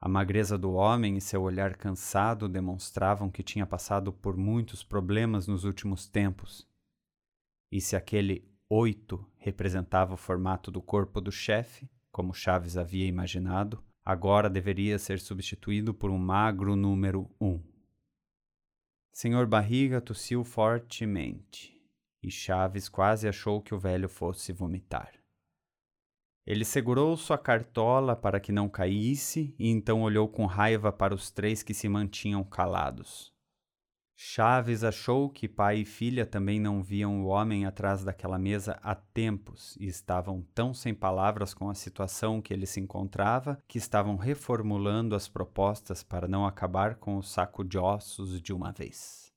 A 0.02 0.08
magreza 0.08 0.58
do 0.58 0.72
homem 0.72 1.18
e 1.18 1.22
seu 1.22 1.42
olhar 1.42 1.76
cansado 1.76 2.48
demonstravam 2.48 3.30
que 3.30 3.44
tinha 3.44 3.66
passado 3.66 4.14
por 4.14 4.38
muitos 4.38 4.86
problemas 4.86 5.48
nos 5.48 5.66
últimos 5.66 6.08
tempos. 6.08 6.66
E 7.70 7.82
se 7.82 7.98
aquele 7.98 8.49
oito 8.70 9.26
representava 9.38 10.14
o 10.14 10.18
formato 10.18 10.70
do 10.70 10.82
corpo 10.82 11.20
do 11.20 11.32
chefe, 11.32 11.90
como 12.12 12.34
Chaves 12.34 12.78
havia 12.78 13.08
imaginado, 13.08 13.84
agora 14.06 14.50
deveria 14.50 15.00
ser 15.00 15.20
substituído 15.20 15.94
por 15.94 16.12
um 16.12 16.18
magro 16.18 16.76
número 16.76 17.30
um. 17.42 17.60
Senhor 19.12 19.48
Barriga 19.48 20.00
tossiu 20.00 20.44
fortemente 20.44 21.76
e 22.22 22.30
Chaves 22.30 22.88
quase 22.88 23.28
achou 23.28 23.62
que 23.62 23.74
o 23.74 23.80
velho 23.80 24.08
fosse 24.08 24.54
vomitar. 24.54 25.14
Ele 26.46 26.66
segurou 26.66 27.16
sua 27.16 27.38
cartola 27.38 28.16
para 28.16 28.40
que 28.40 28.52
não 28.52 28.68
caísse 28.68 29.54
e 29.60 29.70
então 29.70 30.02
olhou 30.02 30.28
com 30.28 30.46
raiva 30.46 30.92
para 30.92 31.14
os 31.14 31.30
três 31.30 31.62
que 31.62 31.74
se 31.74 31.88
mantinham 31.88 32.44
calados. 32.44 33.32
Chaves 34.22 34.84
achou 34.84 35.30
que 35.30 35.48
pai 35.48 35.78
e 35.78 35.86
filha 35.86 36.26
também 36.26 36.60
não 36.60 36.84
viam 36.84 37.24
o 37.24 37.28
homem 37.28 37.66
atrás 37.66 38.04
daquela 38.04 38.38
mesa 38.38 38.78
há 38.84 38.94
tempos 38.94 39.78
e 39.80 39.86
estavam 39.86 40.46
tão 40.54 40.74
sem 40.74 40.94
palavras 40.94 41.54
com 41.54 41.70
a 41.70 41.74
situação 41.74 42.42
que 42.42 42.54
ele 42.54 42.66
se 42.66 42.82
encontrava 42.82 43.58
que 43.66 43.78
estavam 43.78 44.18
reformulando 44.18 45.16
as 45.16 45.30
propostas 45.30 46.04
para 46.04 46.28
não 46.28 46.46
acabar 46.46 46.96
com 46.96 47.16
o 47.16 47.24
saco 47.24 47.64
de 47.64 47.78
ossos 47.78 48.42
de 48.42 48.52
uma 48.52 48.74
vez. 48.74 49.32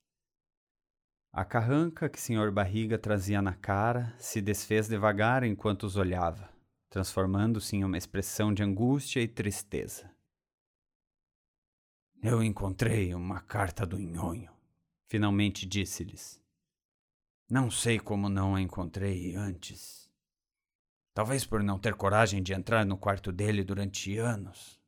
A 1.32 1.44
carranca 1.44 2.08
que 2.08 2.20
Sr. 2.20 2.50
Barriga 2.50 2.98
trazia 2.98 3.40
na 3.40 3.54
cara 3.54 4.12
se 4.18 4.42
desfez 4.42 4.88
devagar 4.88 5.44
enquanto 5.44 5.84
os 5.84 5.96
olhava, 5.96 6.50
transformando-se 6.90 7.76
em 7.76 7.84
uma 7.84 7.96
expressão 7.96 8.52
de 8.52 8.64
angústia 8.64 9.20
e 9.20 9.28
tristeza. 9.28 10.10
Eu 12.20 12.42
encontrei 12.42 13.14
uma 13.14 13.38
carta 13.40 13.86
do 13.86 13.96
nhonho 13.96 14.50
finalmente 15.12 15.66
disse-lhes. 15.66 16.40
Não 17.50 17.70
sei 17.70 17.98
como 18.00 18.30
não 18.30 18.54
a 18.54 18.62
encontrei 18.62 19.34
antes. 19.34 20.08
Talvez 21.12 21.44
por 21.44 21.62
não 21.62 21.78
ter 21.78 21.94
coragem 21.94 22.42
de 22.42 22.54
entrar 22.54 22.86
no 22.86 22.96
quarto 22.96 23.30
dele 23.30 23.62
durante 23.62 24.16
anos. 24.16 24.80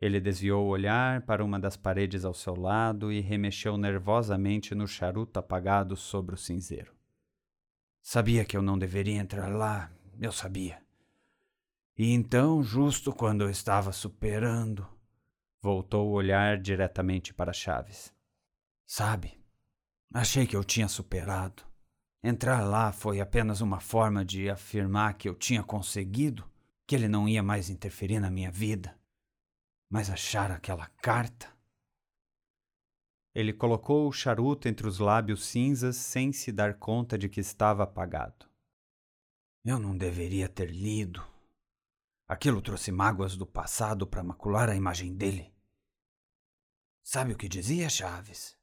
Ele 0.00 0.20
desviou 0.20 0.64
o 0.64 0.68
olhar 0.68 1.22
para 1.22 1.44
uma 1.44 1.58
das 1.58 1.76
paredes 1.76 2.24
ao 2.24 2.32
seu 2.32 2.54
lado 2.54 3.10
e 3.10 3.20
remexeu 3.20 3.76
nervosamente 3.76 4.72
no 4.72 4.86
charuto 4.86 5.40
apagado 5.40 5.96
sobre 5.96 6.36
o 6.36 6.38
cinzeiro. 6.38 6.94
Sabia 8.00 8.44
que 8.44 8.56
eu 8.56 8.62
não 8.62 8.78
deveria 8.78 9.20
entrar 9.20 9.48
lá, 9.48 9.90
eu 10.20 10.30
sabia. 10.30 10.80
E 11.98 12.12
então, 12.12 12.62
justo 12.62 13.12
quando 13.12 13.42
eu 13.42 13.50
estava 13.50 13.90
superando, 13.90 14.86
voltou 15.60 16.06
o 16.06 16.12
olhar 16.12 16.56
diretamente 16.56 17.34
para 17.34 17.52
Chaves. 17.52 18.14
Sabe, 18.86 19.44
Achei 20.12 20.46
que 20.46 20.56
eu 20.56 20.64
tinha 20.64 20.88
superado. 20.88 21.62
Entrar 22.22 22.60
lá 22.62 22.92
foi 22.92 23.20
apenas 23.20 23.60
uma 23.60 23.80
forma 23.80 24.24
de 24.24 24.50
afirmar 24.50 25.14
que 25.14 25.28
eu 25.28 25.34
tinha 25.34 25.62
conseguido, 25.62 26.48
que 26.86 26.94
ele 26.94 27.08
não 27.08 27.28
ia 27.28 27.42
mais 27.42 27.70
interferir 27.70 28.20
na 28.20 28.30
minha 28.30 28.50
vida. 28.50 28.98
Mas 29.90 30.10
achar 30.10 30.50
aquela 30.50 30.88
carta. 31.02 31.54
Ele 33.34 33.52
colocou 33.52 34.08
o 34.08 34.12
charuto 34.12 34.66
entre 34.66 34.86
os 34.86 34.98
lábios 34.98 35.44
cinzas 35.44 35.96
sem 35.96 36.32
se 36.32 36.50
dar 36.50 36.78
conta 36.78 37.18
de 37.18 37.28
que 37.28 37.38
estava 37.38 37.82
apagado. 37.84 38.48
Eu 39.64 39.78
não 39.78 39.96
deveria 39.96 40.48
ter 40.48 40.70
lido. 40.70 41.24
Aquilo 42.26 42.62
trouxe 42.62 42.90
mágoas 42.90 43.36
do 43.36 43.46
passado 43.46 44.06
para 44.06 44.22
macular 44.22 44.68
a 44.68 44.74
imagem 44.74 45.14
dele. 45.14 45.54
Sabe 47.04 47.34
o 47.34 47.36
que 47.36 47.48
dizia 47.48 47.88
Chaves? 47.88 48.55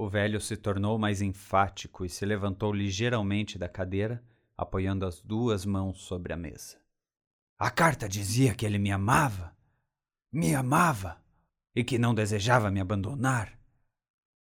O 0.00 0.08
velho 0.08 0.40
se 0.40 0.56
tornou 0.56 0.96
mais 0.96 1.20
enfático 1.20 2.04
e 2.04 2.08
se 2.08 2.24
levantou 2.24 2.72
ligeiramente 2.72 3.58
da 3.58 3.68
cadeira, 3.68 4.22
apoiando 4.56 5.04
as 5.04 5.20
duas 5.20 5.66
mãos 5.66 6.02
sobre 6.02 6.32
a 6.32 6.36
mesa. 6.36 6.80
A 7.58 7.68
carta 7.68 8.08
dizia 8.08 8.54
que 8.54 8.64
ele 8.64 8.78
me 8.78 8.92
amava, 8.92 9.56
me 10.30 10.54
amava, 10.54 11.20
e 11.74 11.82
que 11.82 11.98
não 11.98 12.14
desejava 12.14 12.70
me 12.70 12.78
abandonar, 12.78 13.58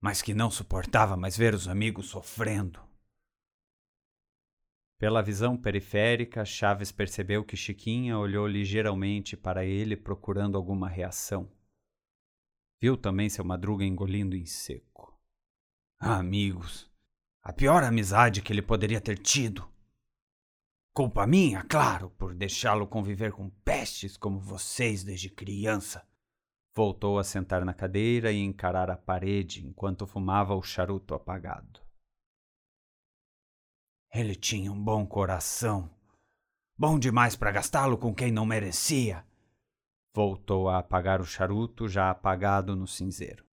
mas 0.01 0.21
que 0.21 0.35
não 0.35 0.51
suportava 0.51 1.17
mais 1.17 1.37
ver 1.37 1.55
os 1.55 1.69
amigos 1.69 2.07
sofrendo. 2.07 2.81
Pela 4.99 5.23
visão 5.23 5.57
periférica, 5.57 6.45
Chaves 6.45 6.90
percebeu 6.90 7.45
que 7.45 7.57
Chiquinha 7.57 8.19
olhou 8.19 8.49
ligeiramente 8.49 9.37
para 9.37 9.64
ele 9.64 9.97
procurando 9.97 10.57
alguma 10.57 10.88
reação. 10.88 11.49
Viu 12.83 12.97
também 12.97 13.29
seu 13.29 13.45
madruga 13.45 13.85
engolindo 13.85 14.35
em 14.35 14.47
seco. 14.47 15.13
Ah, 15.98 16.18
amigos, 16.18 16.90
a 17.42 17.52
pior 17.52 17.83
amizade 17.83 18.42
que 18.42 18.52
ele 18.52 18.62
poderia 18.62 19.00
ter 19.00 19.18
tido. 19.18 19.68
Culpa 20.92 21.26
minha, 21.26 21.62
claro, 21.64 22.11
por 22.11 22.35
deixá-lo 22.35 22.87
conviver 22.87 23.33
com 23.33 23.50
pestes 23.64 24.16
como 24.16 24.38
vocês 24.38 25.02
desde 25.02 25.28
criança. 25.28 26.07
Voltou 26.74 27.18
a 27.18 27.24
sentar 27.24 27.64
na 27.64 27.74
cadeira 27.74 28.33
e 28.33 28.38
encarar 28.38 28.90
a 28.90 28.96
parede 28.96 29.66
enquanto 29.66 30.07
fumava 30.07 30.54
o 30.54 30.62
charuto 30.62 31.14
apagado. 31.14 31.80
Ele 34.12 34.35
tinha 34.35 34.70
um 34.70 34.80
bom 34.80 35.04
coração. 35.04 35.90
Bom 36.78 36.98
demais 36.98 37.37
para 37.37 37.52
gastá-lo 37.52 37.98
com 37.98 38.14
quem 38.14 38.30
não 38.30 38.46
merecia. 38.46 39.24
Voltou 40.14 40.68
a 40.68 40.78
apagar 40.78 41.20
o 41.20 41.26
charuto 41.26 41.88
já 41.88 42.11
apagado 42.11 42.76
no 42.76 42.87
cinzeiro. 42.87 43.43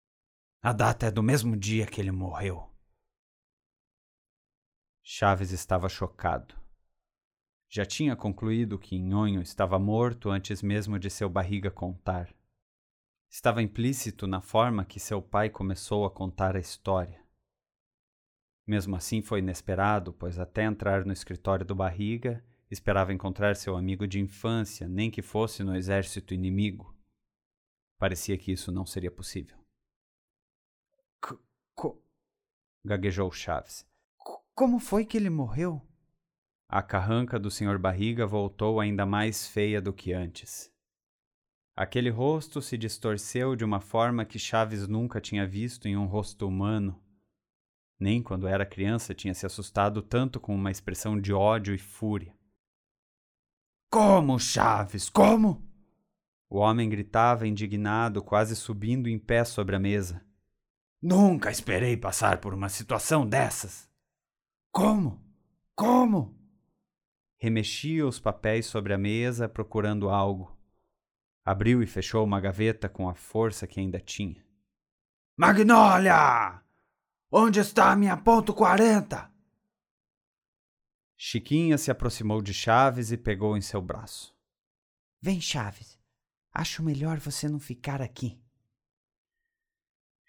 A 0.63 0.71
data 0.71 1.07
é 1.07 1.11
do 1.11 1.23
mesmo 1.23 1.57
dia 1.57 1.87
que 1.87 1.99
ele 1.99 2.11
morreu. 2.11 2.69
Chaves 5.01 5.51
estava 5.51 5.89
chocado. 5.89 6.55
Já 7.67 7.83
tinha 7.83 8.15
concluído 8.15 8.77
que 8.77 8.99
Nhonho 8.99 9.41
estava 9.41 9.79
morto 9.79 10.29
antes 10.29 10.61
mesmo 10.61 10.99
de 10.99 11.09
seu 11.09 11.27
barriga 11.27 11.71
contar. 11.71 12.31
Estava 13.27 13.63
implícito 13.63 14.27
na 14.27 14.39
forma 14.39 14.85
que 14.85 14.99
seu 14.99 15.19
pai 15.19 15.49
começou 15.49 16.05
a 16.05 16.11
contar 16.11 16.55
a 16.55 16.59
história. 16.59 17.25
Mesmo 18.67 18.95
assim 18.95 19.19
foi 19.19 19.39
inesperado, 19.39 20.13
pois 20.13 20.37
até 20.37 20.63
entrar 20.63 21.03
no 21.07 21.11
escritório 21.11 21.65
do 21.65 21.73
Barriga, 21.73 22.45
esperava 22.69 23.11
encontrar 23.11 23.55
seu 23.55 23.75
amigo 23.75 24.05
de 24.05 24.19
infância, 24.19 24.87
nem 24.87 25.09
que 25.09 25.23
fosse 25.23 25.63
no 25.63 25.75
exército 25.75 26.35
inimigo. 26.35 26.95
Parecia 27.97 28.37
que 28.37 28.51
isso 28.51 28.71
não 28.71 28.85
seria 28.85 29.09
possível. 29.09 29.60
Co 31.75 32.01
gaguejou 32.83 33.31
Chaves. 33.31 33.85
Como 34.53 34.79
foi 34.79 35.05
que 35.05 35.17
ele 35.17 35.29
morreu? 35.29 35.81
A 36.67 36.81
carranca 36.81 37.39
do 37.39 37.51
Sr. 37.51 37.77
Barriga 37.77 38.25
voltou 38.25 38.79
ainda 38.79 39.05
mais 39.05 39.47
feia 39.47 39.81
do 39.81 39.91
que 39.91 40.13
antes. 40.13 40.71
Aquele 41.75 42.09
rosto 42.09 42.61
se 42.61 42.77
distorceu 42.77 43.55
de 43.55 43.65
uma 43.65 43.79
forma 43.79 44.25
que 44.25 44.37
Chaves 44.37 44.87
nunca 44.87 45.19
tinha 45.19 45.47
visto 45.47 45.87
em 45.87 45.97
um 45.97 46.05
rosto 46.05 46.47
humano. 46.47 47.01
Nem 47.99 48.21
quando 48.21 48.47
era 48.47 48.65
criança 48.65 49.13
tinha 49.13 49.33
se 49.33 49.45
assustado 49.45 50.01
tanto 50.01 50.39
com 50.39 50.55
uma 50.55 50.71
expressão 50.71 51.19
de 51.19 51.33
ódio 51.33 51.73
e 51.73 51.77
fúria. 51.77 52.35
Como, 53.89 54.39
Chaves? 54.39 55.09
Como? 55.09 55.61
O 56.49 56.57
homem 56.57 56.89
gritava 56.89 57.47
indignado, 57.47 58.23
quase 58.23 58.55
subindo 58.55 59.07
em 59.07 59.19
pé 59.19 59.43
sobre 59.43 59.75
a 59.75 59.79
mesa. 59.79 60.25
Nunca 61.01 61.49
esperei 61.49 61.97
passar 61.97 62.39
por 62.39 62.53
uma 62.53 62.69
situação 62.69 63.27
dessas. 63.27 63.89
Como? 64.71 65.19
Como? 65.75 66.37
Remexia 67.37 68.05
os 68.05 68.19
papéis 68.19 68.67
sobre 68.67 68.93
a 68.93 68.97
mesa, 68.97 69.49
procurando 69.49 70.09
algo. 70.09 70.55
Abriu 71.43 71.81
e 71.81 71.87
fechou 71.87 72.23
uma 72.23 72.39
gaveta 72.39 72.87
com 72.87 73.09
a 73.09 73.15
força 73.15 73.65
que 73.65 73.79
ainda 73.79 73.99
tinha. 73.99 74.45
Magnólia! 75.35 76.61
Onde 77.31 77.59
está 77.59 77.91
a 77.91 77.95
minha 77.95 78.15
ponto 78.15 78.53
40? 78.53 79.31
Chiquinha 81.17 81.77
se 81.77 81.89
aproximou 81.89 82.41
de 82.41 82.53
Chaves 82.53 83.11
e 83.11 83.17
pegou 83.17 83.55
em 83.55 83.61
seu 83.61 83.81
braço. 83.81 84.35
Vem, 85.21 85.39
Chaves. 85.39 85.99
Acho 86.51 86.83
melhor 86.83 87.19
você 87.19 87.47
não 87.47 87.59
ficar 87.59 88.01
aqui. 88.01 88.40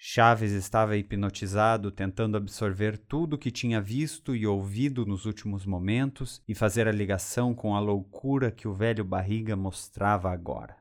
Chaves 0.05 0.51
estava 0.51 0.97
hipnotizado, 0.97 1.93
tentando 1.93 2.37
absorver 2.37 2.99
tudo 2.99 3.35
o 3.35 3.39
que 3.39 3.53
tinha 3.53 3.81
visto 3.81 4.35
e 4.35 4.45
ouvido 4.45 5.07
nos 5.07 5.27
últimos 5.27 5.65
momentos 5.65 6.43
e 6.49 6.57
fazer 6.57 6.89
a 6.89 6.93
ligação 6.93 7.55
com 7.55 7.77
a 7.77 7.79
loucura 7.79 8.51
que 8.51 8.67
o 8.67 8.75
velho 8.75 9.05
barriga 9.05 9.55
mostrava 9.55 10.33
agora. 10.33 10.77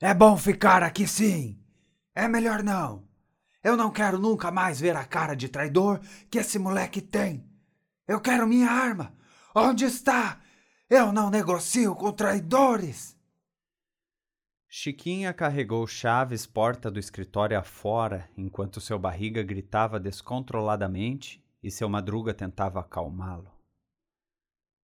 É 0.00 0.14
bom 0.14 0.36
ficar 0.36 0.84
aqui 0.84 1.04
sim. 1.04 1.60
É 2.14 2.28
melhor 2.28 2.62
não. 2.62 3.08
Eu 3.60 3.76
não 3.76 3.90
quero 3.90 4.20
nunca 4.20 4.52
mais 4.52 4.78
ver 4.78 4.94
a 4.94 5.04
cara 5.04 5.34
de 5.34 5.48
traidor 5.48 6.00
que 6.30 6.38
esse 6.38 6.60
moleque 6.60 7.00
tem. 7.00 7.44
Eu 8.06 8.20
quero 8.20 8.46
minha 8.46 8.70
arma. 8.70 9.12
Onde 9.52 9.84
está? 9.84 10.38
Eu 10.88 11.10
não 11.10 11.28
negocio 11.28 11.92
com 11.96 12.12
traidores. 12.12 13.17
Chiquinha 14.70 15.32
carregou 15.32 15.86
Chaves 15.86 16.46
porta 16.46 16.90
do 16.90 16.98
escritório 16.98 17.58
afora, 17.58 18.28
enquanto 18.36 18.82
seu 18.82 18.98
barriga 18.98 19.42
gritava 19.42 19.98
descontroladamente 19.98 21.42
e 21.62 21.70
seu 21.70 21.88
madruga 21.88 22.34
tentava 22.34 22.80
acalmá-lo. 22.80 23.50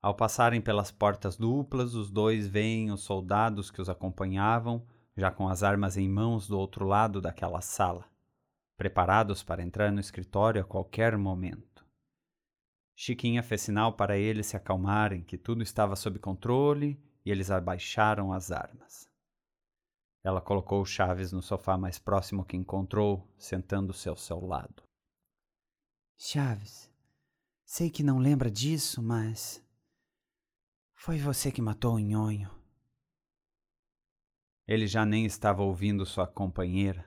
Ao 0.01 0.15
passarem 0.15 0.63
pelas 0.63 0.91
portas 0.91 1.37
duplas, 1.37 1.95
os 1.95 2.11
dois 2.11 2.49
veem 2.49 2.91
os 2.91 3.03
soldados 3.03 3.71
que 3.71 3.81
os 3.81 3.91
acompanhavam, 3.91 4.87
já 5.15 5.31
com 5.31 5.49
as 5.49 5.63
armas 5.63 5.99
em 5.99 6.09
mãos 6.09 6.49
do 6.49 6.59
outro 6.59 6.87
lado 6.87 7.21
daquela 7.21 7.61
sala, 7.61 8.09
preparados 8.79 9.43
para 9.43 9.63
entrar 9.63 9.93
no 9.93 10.01
escritório 10.01 10.63
a 10.63 10.65
qualquer 10.65 11.15
momento. 11.19 11.85
Chiquinha 12.97 13.43
fez 13.43 13.61
sinal 13.61 13.93
para 13.93 14.17
eles 14.17 14.47
se 14.47 14.57
acalmarem, 14.57 15.23
que 15.23 15.37
tudo 15.37 15.63
estava 15.63 15.95
sob 15.95 16.19
controle, 16.19 16.99
e 17.23 17.31
eles 17.31 17.51
abaixaram 17.51 18.33
as 18.33 18.51
armas. 18.51 19.13
Ela 20.25 20.41
colocou 20.41 20.83
Chaves 20.87 21.33
no 21.33 21.43
sofá 21.43 21.77
mais 21.77 21.99
próximo 21.99 22.47
que 22.47 22.57
encontrou, 22.57 23.31
sentando-se 23.37 24.09
ao 24.09 24.17
seu 24.17 24.41
lado. 24.41 24.83
Chaves, 26.17 26.91
sei 27.63 27.91
que 27.91 28.03
não 28.03 28.19
lembra 28.19 28.51
disso, 28.51 29.03
mas. 29.03 29.63
Foi 30.95 31.19
você 31.19 31.53
que 31.53 31.61
matou 31.61 31.97
o 31.97 31.99
Nhonho. 31.99 32.51
Ele 34.67 34.87
já 34.87 35.05
nem 35.05 35.27
estava 35.27 35.63
ouvindo 35.63 36.07
sua 36.07 36.27
companheira. 36.27 37.05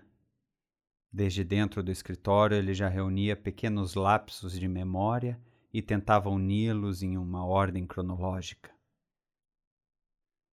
Desde 1.12 1.44
dentro 1.44 1.82
do 1.82 1.92
escritório, 1.92 2.56
ele 2.56 2.76
já 2.76 2.88
reunia 2.88 3.36
pequenos 3.36 3.96
lapsos 3.96 4.60
de 4.60 4.68
memória 4.68 5.42
e 5.74 5.82
tentava 5.82 6.30
uni-los 6.30 7.02
em 7.02 7.18
uma 7.18 7.44
ordem 7.44 7.88
cronológica. 7.88 8.77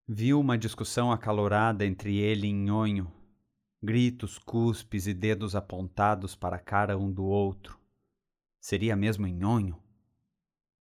Viu 0.07 0.39
uma 0.39 0.59
discussão 0.59 1.11
acalorada 1.11 1.87
entre 1.87 2.19
ele 2.19 2.47
e 2.47 2.53
Nhonho, 2.53 3.11
gritos, 3.83 4.39
cuspes 4.39 5.07
e 5.07 5.15
dedos 5.15 5.57
apontados 5.57 6.37
para 6.37 6.57
a 6.57 6.61
cara 6.61 6.99
um 6.99 7.11
do 7.11 7.25
outro. 7.25 7.81
Seria 8.61 8.95
mesmo 8.95 9.27
Nhonho? 9.27 9.83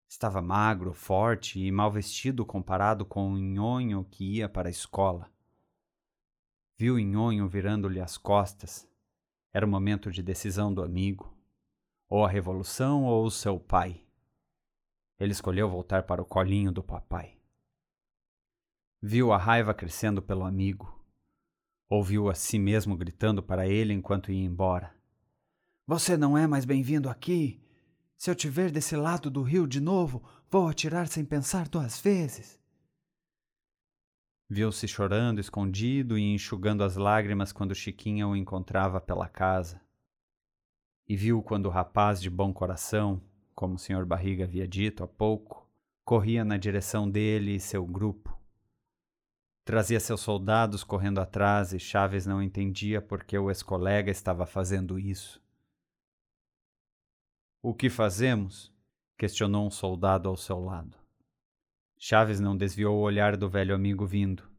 Estava 0.07 0.41
magro, 0.41 0.93
forte 0.93 1.59
e 1.59 1.69
mal 1.69 1.91
vestido 1.91 2.45
comparado 2.45 3.05
com 3.05 3.33
o 3.33 3.37
Nhonho 3.37 4.05
que 4.09 4.37
ia 4.37 4.47
para 4.47 4.69
a 4.69 4.71
escola. 4.71 5.29
Viu 6.77 6.97
Nhonho 6.97 7.45
virando-lhe 7.45 7.99
as 7.99 8.17
costas. 8.17 8.87
Era 9.51 9.65
o 9.65 9.69
momento 9.69 10.09
de 10.09 10.23
decisão 10.23 10.73
do 10.73 10.81
amigo. 10.81 11.37
Ou 12.07 12.23
a 12.23 12.29
revolução 12.29 13.03
ou 13.03 13.25
o 13.25 13.31
seu 13.31 13.59
pai. 13.59 14.01
Ele 15.19 15.33
escolheu 15.33 15.69
voltar 15.69 16.03
para 16.03 16.21
o 16.21 16.25
colinho 16.25 16.71
do 16.71 16.81
papai. 16.81 17.38
Viu 19.01 19.31
a 19.31 19.37
raiva 19.37 19.73
crescendo 19.73 20.21
pelo 20.21 20.43
amigo. 20.43 20.93
Ouviu 21.89 22.29
a 22.29 22.35
si 22.35 22.59
mesmo 22.59 22.97
gritando 22.97 23.41
para 23.41 23.65
ele 23.65 23.93
enquanto 23.93 24.29
ia 24.29 24.43
embora. 24.43 24.93
Você 25.87 26.17
não 26.17 26.37
é 26.37 26.45
mais 26.45 26.65
bem-vindo 26.65 27.09
aqui. 27.09 27.63
Se 28.17 28.29
eu 28.29 28.35
te 28.35 28.49
ver 28.49 28.71
desse 28.71 28.97
lado 28.97 29.29
do 29.29 29.41
rio 29.41 29.65
de 29.65 29.79
novo, 29.79 30.21
vou 30.51 30.67
atirar 30.67 31.07
sem 31.07 31.23
pensar 31.23 31.69
duas 31.69 31.97
vezes. 32.01 32.59
Viu-se 34.49 34.85
chorando 34.85 35.39
escondido 35.39 36.17
e 36.17 36.33
enxugando 36.33 36.83
as 36.83 36.97
lágrimas 36.97 37.53
quando 37.53 37.73
Chiquinha 37.73 38.27
o 38.27 38.35
encontrava 38.35 38.99
pela 38.99 39.29
casa. 39.29 39.79
E 41.07 41.15
viu 41.15 41.41
quando 41.41 41.67
o 41.67 41.71
rapaz 41.71 42.21
de 42.21 42.29
bom 42.29 42.51
coração, 42.53 43.21
como 43.55 43.75
o 43.75 43.79
Sr. 43.79 44.05
Barriga 44.05 44.43
havia 44.43 44.67
dito 44.67 45.05
há 45.05 45.07
pouco, 45.07 45.65
corria 46.03 46.43
na 46.43 46.57
direção 46.57 47.09
dele 47.09 47.55
e 47.55 47.59
seu 47.61 47.85
grupo. 47.85 48.38
Trazia 49.63 49.99
seus 49.99 50.21
soldados 50.21 50.83
correndo 50.83 51.19
atrás 51.19 51.73
e 51.73 51.79
Chaves 51.79 52.25
não 52.25 52.41
entendia 52.41 53.01
por 53.01 53.23
que 53.23 53.37
o 53.37 53.49
ex-colega 53.49 54.09
estava 54.09 54.45
fazendo 54.45 54.97
isso. 54.97 55.41
O 57.61 57.73
que 57.73 57.89
fazemos? 57.89 58.73
questionou 59.17 59.67
um 59.67 59.69
soldado 59.69 60.29
ao 60.29 60.37
seu 60.37 60.59
lado. 60.59 60.97
Chaves 61.97 62.39
não 62.39 62.55
desviou 62.55 62.97
o 62.97 63.01
olhar 63.01 63.35
do 63.35 63.49
velho 63.49 63.75
amigo 63.75 64.05
vindo. 64.05 64.49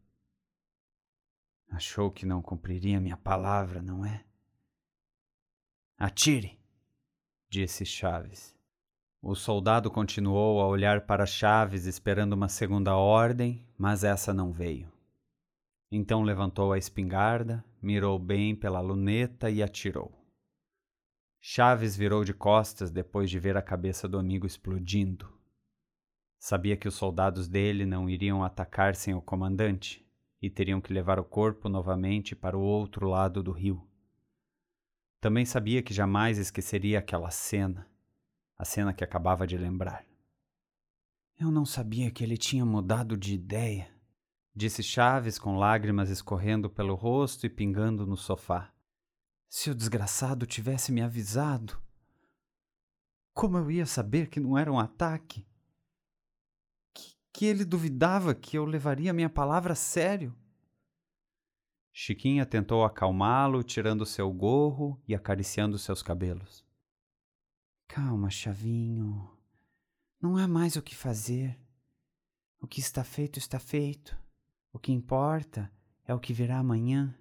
Achou 1.71 2.11
que 2.11 2.27
não 2.27 2.43
cumpriria 2.43 3.01
minha 3.01 3.17
palavra, 3.17 3.81
não 3.81 4.05
é? 4.05 4.23
Atire, 5.97 6.59
disse 7.49 7.87
Chaves. 7.87 8.55
O 9.23 9.35
soldado 9.35 9.91
continuou 9.91 10.61
a 10.61 10.67
olhar 10.67 11.07
para 11.07 11.25
Chaves 11.25 11.87
esperando 11.87 12.35
uma 12.35 12.49
segunda 12.49 12.95
ordem, 12.97 13.67
mas 13.81 14.05
essa 14.05 14.35
não 14.35 14.53
veio. 14.53 14.93
Então 15.91 16.23
levantou 16.23 16.71
a 16.71 16.77
espingarda, 16.77 17.65
mirou 17.81 18.19
bem 18.19 18.55
pela 18.55 18.79
luneta 18.79 19.49
e 19.49 19.63
atirou. 19.63 20.13
Chaves 21.41 21.97
virou 21.97 22.23
de 22.23 22.35
costas 22.35 22.91
depois 22.91 23.31
de 23.31 23.41
ver 23.41 23.57
a 23.57 23.63
cabeça 23.63 24.07
do 24.07 24.19
amigo 24.19 24.47
explodindo. 24.47 25.33
Sabia 26.39 26.77
que 26.77 26.87
os 26.87 26.95
soldados 26.95 27.49
dele 27.49 27.87
não 27.87 28.07
iriam 28.07 28.45
atacar 28.45 28.95
sem 28.95 29.15
o 29.15 29.23
comandante 29.23 30.07
e 30.43 30.51
teriam 30.51 30.79
que 30.79 30.93
levar 30.93 31.19
o 31.19 31.25
corpo 31.25 31.67
novamente 31.67 32.37
para 32.37 32.59
o 32.59 32.61
outro 32.61 33.09
lado 33.09 33.43
do 33.43 33.51
rio. 33.51 33.89
Também 35.23 35.47
sabia 35.47 35.83
que 35.83 35.95
jamais 35.95 36.37
esqueceria 36.37 36.99
aquela 36.99 37.31
cena, 37.31 37.89
a 38.59 38.65
cena 38.67 38.93
que 38.93 39.03
acabava 39.03 39.47
de 39.47 39.57
lembrar. 39.57 40.10
Eu 41.41 41.51
não 41.51 41.65
sabia 41.65 42.11
que 42.11 42.23
ele 42.23 42.37
tinha 42.37 42.67
mudado 42.67 43.17
de 43.17 43.35
ideia 43.35 43.91
disse 44.55 44.83
Chaves 44.83 45.39
com 45.39 45.57
lágrimas 45.57 46.11
escorrendo 46.11 46.69
pelo 46.69 46.95
rosto 46.95 47.47
e 47.47 47.49
pingando 47.49 48.07
no 48.07 48.17
sofá. 48.17 48.71
Se 49.49 49.71
o 49.71 49.75
desgraçado 49.75 50.47
tivesse 50.47 50.93
me 50.93 51.01
avisado, 51.01 51.81
como 53.33 53.57
eu 53.57 53.71
ia 53.71 53.87
saber 53.87 54.29
que 54.29 54.39
não 54.39 54.59
era 54.59 54.71
um 54.71 54.79
ataque? 54.79 55.47
Que, 56.93 57.15
que 57.33 57.47
ele 57.47 57.65
duvidava 57.65 58.35
que 58.35 58.59
eu 58.59 58.65
levaria 58.65 59.13
minha 59.13 59.31
palavra 59.31 59.73
a 59.73 59.77
sério? 59.77 60.37
Chiquinha 61.93 62.47
tentou 62.47 62.85
acalmá-lo, 62.85 63.63
tirando 63.63 64.07
seu 64.07 64.31
gorro 64.33 65.03
e 65.09 65.15
acariciando 65.15 65.79
seus 65.79 66.03
cabelos. 66.03 66.65
Calma, 67.89 68.31
Chavinho. 68.31 69.40
Não 70.21 70.37
há 70.37 70.47
mais 70.47 70.77
o 70.77 70.83
que 70.83 70.95
fazer. 70.95 71.59
O 72.61 72.67
que 72.67 72.79
está 72.79 73.03
feito, 73.03 73.39
está 73.39 73.59
feito. 73.59 74.15
O 74.71 74.79
que 74.79 74.93
importa 74.93 75.73
é 76.05 76.15
o 76.15 76.21
que 76.21 76.35
virá 76.35 76.59
amanhã. 76.59 77.17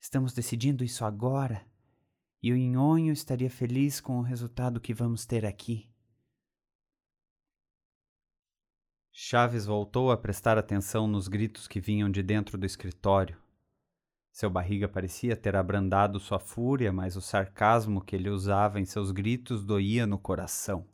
Estamos 0.00 0.32
decidindo 0.32 0.82
isso 0.82 1.04
agora. 1.04 1.66
E 2.42 2.50
o 2.50 2.56
Inhonho 2.56 3.12
estaria 3.12 3.50
feliz 3.50 4.00
com 4.00 4.18
o 4.18 4.22
resultado 4.22 4.80
que 4.80 4.94
vamos 4.94 5.26
ter 5.26 5.44
aqui. 5.44 5.90
Chaves 9.12 9.66
voltou 9.66 10.10
a 10.10 10.16
prestar 10.16 10.56
atenção 10.56 11.06
nos 11.06 11.28
gritos 11.28 11.68
que 11.68 11.78
vinham 11.78 12.10
de 12.10 12.22
dentro 12.22 12.56
do 12.56 12.64
escritório. 12.64 13.36
Seu 14.32 14.48
barriga 14.48 14.88
parecia 14.88 15.36
ter 15.36 15.56
abrandado 15.56 16.18
sua 16.18 16.38
fúria, 16.38 16.90
mas 16.90 17.16
o 17.16 17.20
sarcasmo 17.20 18.00
que 18.00 18.16
ele 18.16 18.30
usava 18.30 18.80
em 18.80 18.86
seus 18.86 19.10
gritos 19.10 19.62
doía 19.62 20.06
no 20.06 20.18
coração. 20.18 20.86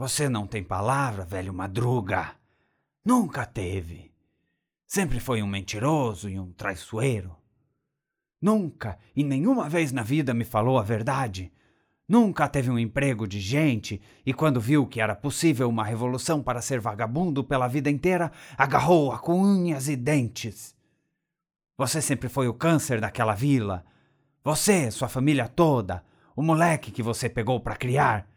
Você 0.00 0.30
não 0.30 0.46
tem 0.46 0.64
palavra, 0.64 1.26
velho 1.26 1.52
madruga. 1.52 2.34
Nunca 3.04 3.44
teve. 3.44 4.10
Sempre 4.86 5.20
foi 5.20 5.42
um 5.42 5.46
mentiroso 5.46 6.26
e 6.26 6.40
um 6.40 6.52
traiçoeiro. 6.52 7.36
Nunca 8.40 8.98
e 9.14 9.22
nenhuma 9.22 9.68
vez 9.68 9.92
na 9.92 10.02
vida 10.02 10.32
me 10.32 10.42
falou 10.42 10.78
a 10.78 10.82
verdade. 10.82 11.52
Nunca 12.08 12.48
teve 12.48 12.70
um 12.70 12.78
emprego 12.78 13.28
de 13.28 13.38
gente 13.40 14.00
e, 14.24 14.32
quando 14.32 14.58
viu 14.58 14.86
que 14.86 15.02
era 15.02 15.14
possível 15.14 15.68
uma 15.68 15.84
revolução 15.84 16.42
para 16.42 16.62
ser 16.62 16.80
vagabundo 16.80 17.44
pela 17.44 17.68
vida 17.68 17.90
inteira, 17.90 18.32
agarrou-a 18.56 19.18
com 19.18 19.38
unhas 19.38 19.86
e 19.86 19.96
dentes. 19.96 20.74
Você 21.76 22.00
sempre 22.00 22.30
foi 22.30 22.48
o 22.48 22.54
câncer 22.54 23.02
daquela 23.02 23.34
vila. 23.34 23.84
Você, 24.42 24.90
sua 24.90 25.10
família 25.10 25.46
toda, 25.46 26.02
o 26.34 26.40
moleque 26.40 26.90
que 26.90 27.02
você 27.02 27.28
pegou 27.28 27.60
para 27.60 27.76
criar. 27.76 28.29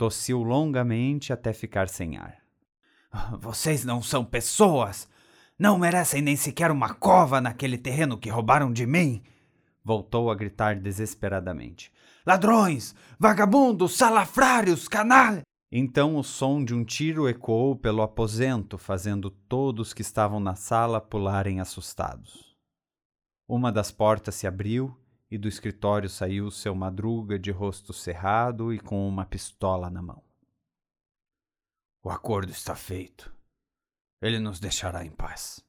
Tossiu 0.00 0.42
longamente 0.42 1.30
até 1.30 1.52
ficar 1.52 1.86
sem 1.86 2.16
ar. 2.16 2.38
Vocês 3.38 3.84
não 3.84 4.00
são 4.00 4.24
pessoas! 4.24 5.06
Não 5.58 5.78
merecem 5.78 6.22
nem 6.22 6.36
sequer 6.36 6.70
uma 6.70 6.94
cova 6.94 7.38
naquele 7.38 7.76
terreno 7.76 8.16
que 8.16 8.30
roubaram 8.30 8.72
de 8.72 8.86
mim! 8.86 9.22
Voltou 9.84 10.30
a 10.30 10.34
gritar 10.34 10.76
desesperadamente. 10.76 11.92
Ladrões! 12.24 12.94
Vagabundos! 13.18 13.94
Salafrários! 13.94 14.88
Canalha! 14.88 15.42
Então 15.70 16.16
o 16.16 16.24
som 16.24 16.64
de 16.64 16.74
um 16.74 16.82
tiro 16.82 17.28
ecoou 17.28 17.76
pelo 17.76 18.00
aposento, 18.00 18.78
fazendo 18.78 19.28
todos 19.28 19.92
que 19.92 20.00
estavam 20.00 20.40
na 20.40 20.54
sala 20.54 20.98
pularem 20.98 21.60
assustados. 21.60 22.56
Uma 23.46 23.70
das 23.70 23.92
portas 23.92 24.34
se 24.34 24.46
abriu 24.46 24.98
e 25.30 25.38
do 25.38 25.48
escritório 25.48 26.08
saiu 26.08 26.50
seu 26.50 26.74
madruga 26.74 27.38
de 27.38 27.50
rosto 27.50 27.92
cerrado 27.92 28.74
e 28.74 28.80
com 28.80 29.06
uma 29.06 29.24
pistola 29.24 29.88
na 29.88 30.02
mão. 30.02 30.22
O 32.02 32.10
acordo 32.10 32.50
está 32.50 32.74
feito. 32.74 33.32
Ele 34.20 34.38
nos 34.38 34.58
deixará 34.58 35.04
em 35.04 35.10
paz. 35.10 35.64